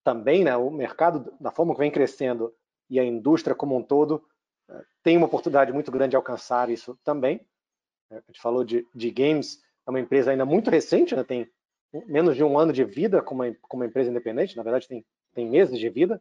[0.02, 2.54] também, né, o mercado, da forma que vem crescendo,
[2.88, 4.24] e a indústria como um todo,
[4.68, 7.40] eh, tem uma oportunidade muito grande de alcançar isso também.
[8.10, 11.50] Eh, a gente falou de, de games, é uma empresa ainda muito recente, né, tem
[12.06, 15.48] menos de um ano de vida como uma, como empresa independente, na verdade tem, tem
[15.48, 16.20] meses de vida,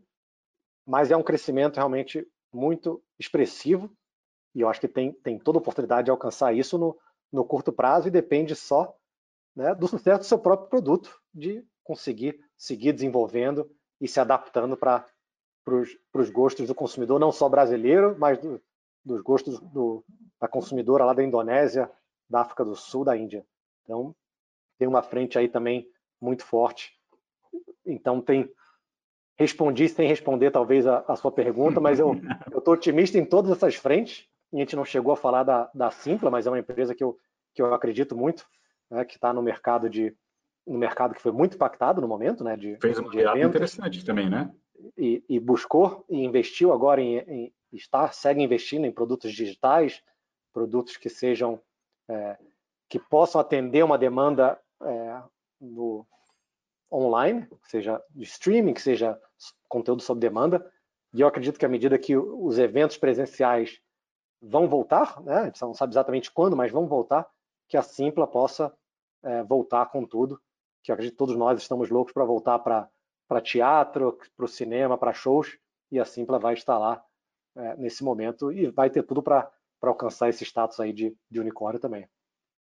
[0.85, 3.91] mas é um crescimento realmente muito expressivo
[4.55, 6.97] e eu acho que tem, tem toda a oportunidade de alcançar isso no,
[7.31, 8.95] no curto prazo e depende só
[9.55, 15.05] né, do sucesso do seu próprio produto, de conseguir seguir desenvolvendo e se adaptando para
[16.13, 18.61] os gostos do consumidor, não só brasileiro, mas do,
[19.03, 20.03] dos gostos do,
[20.39, 21.89] da consumidora lá da Indonésia,
[22.29, 23.45] da África do Sul, da Índia.
[23.83, 24.13] Então,
[24.77, 25.89] tem uma frente aí também
[26.21, 26.91] muito forte.
[27.85, 28.51] Então, tem
[29.37, 32.13] respondi sem responder talvez a, a sua pergunta, mas eu
[32.57, 34.27] estou otimista em todas essas frentes.
[34.53, 37.17] A gente não chegou a falar da, da Simpla, mas é uma empresa que eu,
[37.53, 38.45] que eu acredito muito,
[38.91, 40.13] né, que está no mercado de
[40.69, 42.55] no mercado que foi muito impactado no momento, né?
[42.55, 44.53] De, Fez uma virada interessante também, né?
[44.97, 50.01] E, e, buscou e investiu agora em, em está segue investindo em produtos digitais,
[50.53, 51.61] produtos que sejam
[52.09, 52.37] é,
[52.87, 55.21] que possam atender uma demanda é,
[55.59, 56.05] no
[56.91, 59.19] online, que seja de streaming, que seja
[59.67, 60.71] conteúdo sob demanda.
[61.13, 63.79] E eu acredito que à medida que os eventos presenciais
[64.41, 67.27] vão voltar, né, a gente não sabe exatamente quando, mas vão voltar,
[67.67, 68.73] que a Simpla possa
[69.23, 70.41] é, voltar com tudo,
[70.83, 75.13] que acredito que todos nós estamos loucos para voltar para teatro, para o cinema, para
[75.13, 75.57] shows,
[75.91, 77.03] e a Simpla vai estar lá
[77.55, 79.51] é, nesse momento e vai ter tudo para
[79.81, 82.07] alcançar esse status aí de, de unicórnio também.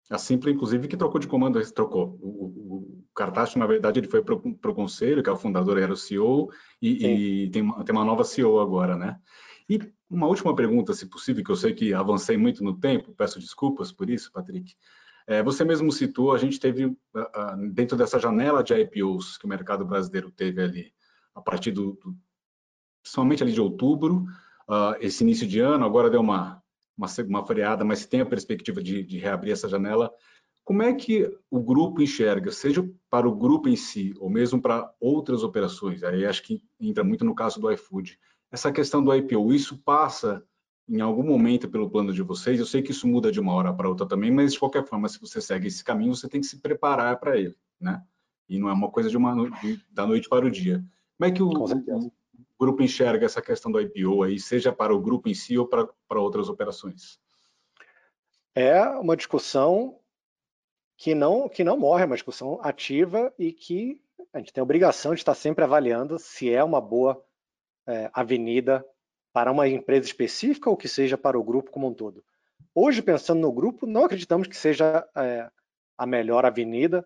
[0.10, 2.18] A Simpla, inclusive, que trocou de comando, trocou.
[2.22, 5.94] O, o, o na verdade, ele foi para o conselho, que é o fundador era
[5.94, 6.50] o CEO,
[6.82, 9.20] e, e tem, uma, tem uma nova CEO agora, né?
[9.70, 9.80] E
[10.10, 13.92] uma última pergunta, se possível, que eu sei que avancei muito no tempo, peço desculpas
[13.92, 14.74] por isso, Patrick.
[15.30, 16.92] É, você mesmo citou, a gente teve,
[17.72, 20.92] dentro dessa janela de IPOs que o mercado brasileiro teve ali,
[21.36, 22.18] a partir do, do
[23.06, 24.26] somente ali de outubro,
[24.68, 26.64] uh, esse início de ano, agora deu uma,
[26.98, 30.12] uma, uma freada, mas tem a perspectiva de, de reabrir essa janela.
[30.64, 34.92] Como é que o grupo enxerga, seja para o grupo em si, ou mesmo para
[35.00, 36.04] outras operações?
[36.04, 38.20] Aí acho que entra muito no caso do iFood.
[38.52, 40.44] Essa questão do IPO, isso passa
[40.90, 42.60] em algum momento pelo plano de vocês?
[42.60, 45.08] Eu sei que isso muda de uma hora para outra também, mas de qualquer forma,
[45.08, 48.04] se você segue esse caminho, você tem que se preparar para ele, né?
[48.48, 50.84] E não é uma coisa de uma de, da noite para o dia.
[51.18, 52.12] Como é que o, o,
[52.60, 55.88] grupo enxerga essa questão do IPO aí, seja para o grupo em si ou para,
[56.08, 57.20] para outras operações?
[58.56, 60.00] É uma discussão
[60.98, 64.02] que não, que não morre, é uma discussão ativa e que
[64.34, 67.24] a gente tem a obrigação de estar sempre avaliando se é uma boa
[67.88, 68.86] é, avenida
[69.32, 72.24] para uma empresa específica ou que seja para o grupo como um todo.
[72.74, 75.50] Hoje, pensando no grupo, não acreditamos que seja é,
[75.98, 77.06] a melhor avenida.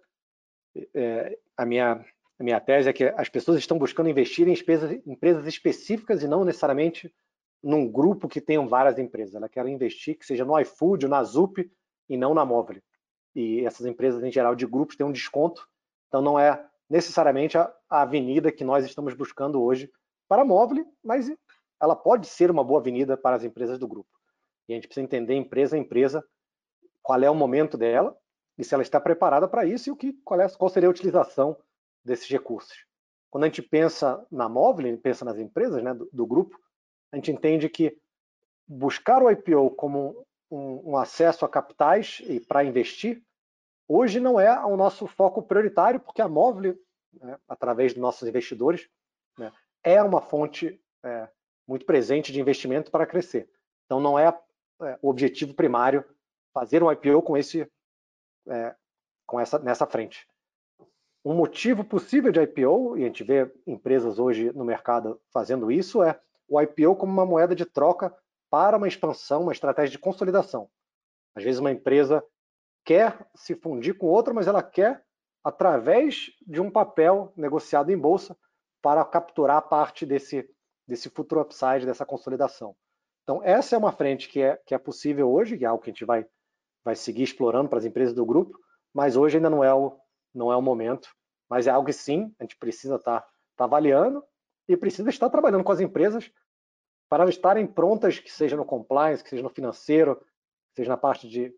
[0.94, 2.06] É, a minha
[2.40, 6.28] a minha tese é que as pessoas estão buscando investir em empresas, empresas específicas e
[6.28, 7.14] não necessariamente
[7.64, 9.36] num grupo que tenham várias empresas.
[9.36, 11.60] Ela quer investir que seja no iFood, na Zup
[12.10, 12.82] e não na Móvel.
[13.36, 15.68] E essas empresas, em geral, de grupos têm um desconto.
[16.08, 19.90] Então, não é necessariamente a, a avenida que nós estamos buscando hoje
[20.28, 21.32] para Móvel, mas
[21.84, 24.10] ela pode ser uma boa avenida para as empresas do grupo.
[24.70, 26.26] E a gente precisa entender empresa a empresa,
[27.02, 28.18] qual é o momento dela
[28.58, 30.92] e se ela está preparada para isso e o que, qual, é, qual seria a
[30.92, 31.58] utilização
[32.02, 32.86] desses recursos.
[33.30, 36.58] Quando a gente pensa na móvel, pensa nas empresas né, do, do, grupo,
[37.12, 37.98] a gente entende que
[38.66, 43.22] buscar o IPO como um, um acesso a capitais e para investir,
[43.90, 46.80] hoje não é o nosso foco prioritário, porque a móvel,
[47.20, 48.88] né, através dos nossos investidores,
[49.38, 49.52] né,
[49.84, 51.28] é uma fonte é,
[51.68, 53.50] muito presente de investimento para crescer.
[53.86, 54.28] Então, não é,
[54.82, 56.04] é, o objetivo primário
[56.54, 57.70] fazer um IPO com esse,
[58.48, 58.76] é,
[59.26, 60.28] com essa, nessa frente.
[61.26, 66.04] Um motivo possível de IPO, e a gente vê empresas hoje no mercado fazendo isso,
[66.04, 68.14] é o IPO como uma moeda de troca
[68.50, 70.70] para uma expansão, uma estratégia de consolidação.
[71.36, 72.24] Às vezes uma empresa
[72.86, 75.04] quer se fundir com outra, mas ela quer
[75.44, 78.38] através de um papel negociado em bolsa
[78.82, 80.48] para capturar parte desse,
[80.88, 82.76] desse futuro upside, dessa consolidação.
[83.24, 85.90] Então, essa é uma frente que é, que é possível hoje, que é algo que
[85.90, 86.26] a gente vai,
[86.84, 88.58] vai seguir explorando para as empresas do grupo,
[88.94, 89.98] mas hoje ainda não é o,
[90.34, 91.10] não é o momento,
[91.50, 94.24] mas é algo que sim, a gente precisa estar tá, tá avaliando
[94.68, 96.32] e precisa estar trabalhando com as empresas
[97.10, 100.98] para elas estarem prontas, que seja no compliance, que seja no financeiro, que seja na
[100.98, 101.54] parte de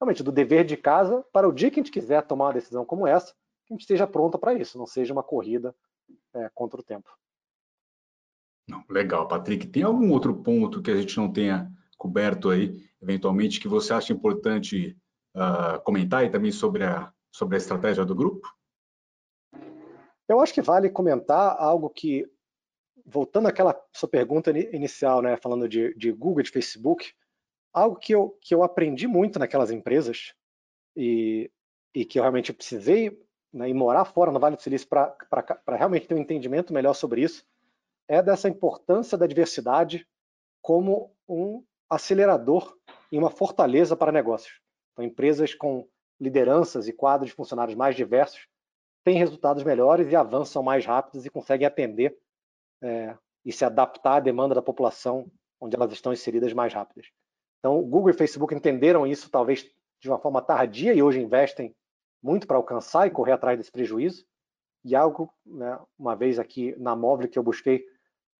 [0.00, 2.84] realmente do dever de casa, para o dia que a gente quiser tomar uma decisão
[2.84, 3.32] como essa,
[3.66, 5.74] que a gente esteja pronta para isso, não seja uma corrida
[6.34, 7.10] é, contra o tempo.
[8.70, 9.66] Não, legal, Patrick.
[9.66, 11.68] Tem algum outro ponto que a gente não tenha
[11.98, 14.96] coberto aí, eventualmente, que você acha importante
[15.34, 18.48] uh, comentar e também sobre a, sobre a estratégia do grupo?
[20.28, 22.24] Eu acho que vale comentar algo que,
[23.04, 27.12] voltando àquela sua pergunta inicial, né, falando de, de Google, de Facebook,
[27.72, 30.32] algo que eu, que eu aprendi muito naquelas empresas
[30.96, 31.50] e,
[31.92, 33.20] e que eu realmente precisei
[33.52, 37.44] né, morar fora no Vale do Silício para realmente ter um entendimento melhor sobre isso,
[38.10, 40.04] é dessa importância da diversidade
[40.60, 42.76] como um acelerador
[43.12, 44.60] e uma fortaleza para negócios.
[44.92, 45.88] Então, empresas com
[46.20, 48.48] lideranças e quadros de funcionários mais diversos
[49.04, 52.18] têm resultados melhores e avançam mais rápidos e conseguem atender
[52.82, 55.30] é, e se adaptar à demanda da população
[55.60, 57.12] onde elas estão inseridas mais rápidas.
[57.60, 61.76] Então, Google e Facebook entenderam isso talvez de uma forma tardia e hoje investem
[62.20, 64.26] muito para alcançar e correr atrás desse prejuízo.
[64.84, 67.86] E algo, né, uma vez aqui na Móvel que eu busquei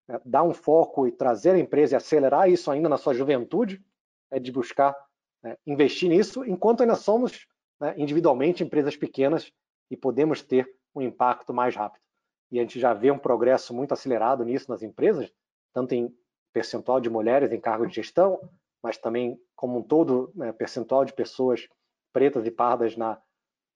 [0.08, 3.82] né, dar um foco e trazer a empresa e acelerar isso ainda na sua juventude,
[4.30, 4.94] é de buscar
[5.42, 7.46] né, investir nisso, enquanto ainda somos
[7.80, 9.52] né, individualmente empresas pequenas
[9.90, 12.02] e podemos ter um impacto mais rápido.
[12.50, 15.32] E a gente já vê um progresso muito acelerado nisso nas empresas,
[15.72, 16.12] tanto em
[16.52, 18.40] percentual de mulheres em cargo de gestão,
[18.82, 21.68] mas também como um todo, né, percentual de pessoas
[22.12, 23.20] pretas e pardas na,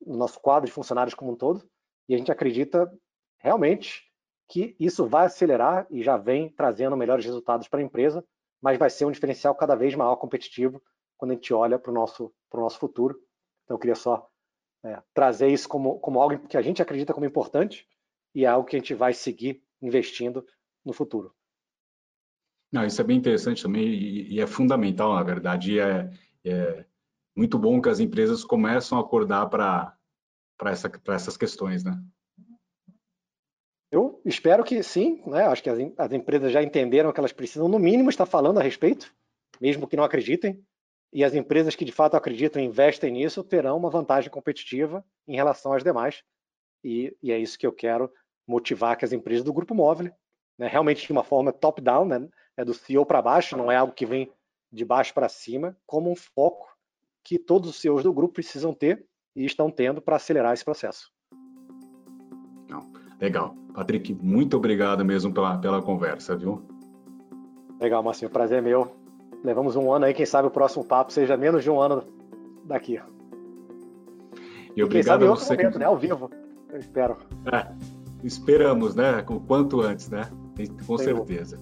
[0.05, 1.69] no nosso quadro de funcionários como um todo.
[2.09, 2.93] E a gente acredita
[3.39, 4.03] realmente
[4.49, 8.25] que isso vai acelerar e já vem trazendo melhores resultados para a empresa,
[8.61, 10.83] mas vai ser um diferencial cada vez maior competitivo
[11.17, 13.19] quando a gente olha para o nosso, nosso futuro.
[13.65, 14.29] Então, eu queria só
[14.85, 17.87] é, trazer isso como, como algo que a gente acredita como importante
[18.35, 20.47] e é algo que a gente vai seguir investindo
[20.85, 21.35] no futuro.
[22.73, 25.79] Não, isso é bem interessante também e, e é fundamental, na verdade.
[25.79, 26.11] É,
[26.45, 26.85] é,
[27.37, 29.97] muito bom que as empresas começam a acordar para
[30.65, 31.97] essa, essas questões, né?
[34.25, 35.45] Espero que sim, né?
[35.45, 38.63] Acho que as, as empresas já entenderam que elas precisam, no mínimo, estar falando a
[38.63, 39.15] respeito,
[39.61, 40.63] mesmo que não acreditem.
[41.13, 45.37] E as empresas que de fato acreditam e investem nisso terão uma vantagem competitiva em
[45.37, 46.23] relação às demais.
[46.83, 48.11] E, e é isso que eu quero
[48.47, 50.13] motivar que as empresas do Grupo Móvel,
[50.59, 53.93] né, realmente de uma forma top-down, né, é do CEO para baixo, não é algo
[53.93, 54.31] que vem
[54.73, 56.67] de baixo para cima, como um foco
[57.23, 59.07] que todos os CEOs do grupo precisam ter
[59.37, 61.11] e estão tendo para acelerar esse processo.
[63.21, 63.64] Legal.
[63.75, 66.63] Patrick, muito obrigado mesmo pela, pela conversa, viu?
[67.81, 68.31] Legal, Marcinho.
[68.31, 68.93] Prazer é meu.
[69.43, 72.05] Levamos um ano aí, quem sabe o próximo papo seja menos de um ano
[72.65, 73.01] daqui.
[74.77, 75.57] E obrigado e quem sabe a você.
[75.57, 75.85] Momento, né?
[75.85, 76.31] Ao vivo,
[76.71, 77.17] eu espero.
[77.53, 77.67] É,
[78.23, 79.25] esperamos, né?
[79.29, 80.31] O quanto antes, né?
[80.87, 81.59] Com certeza.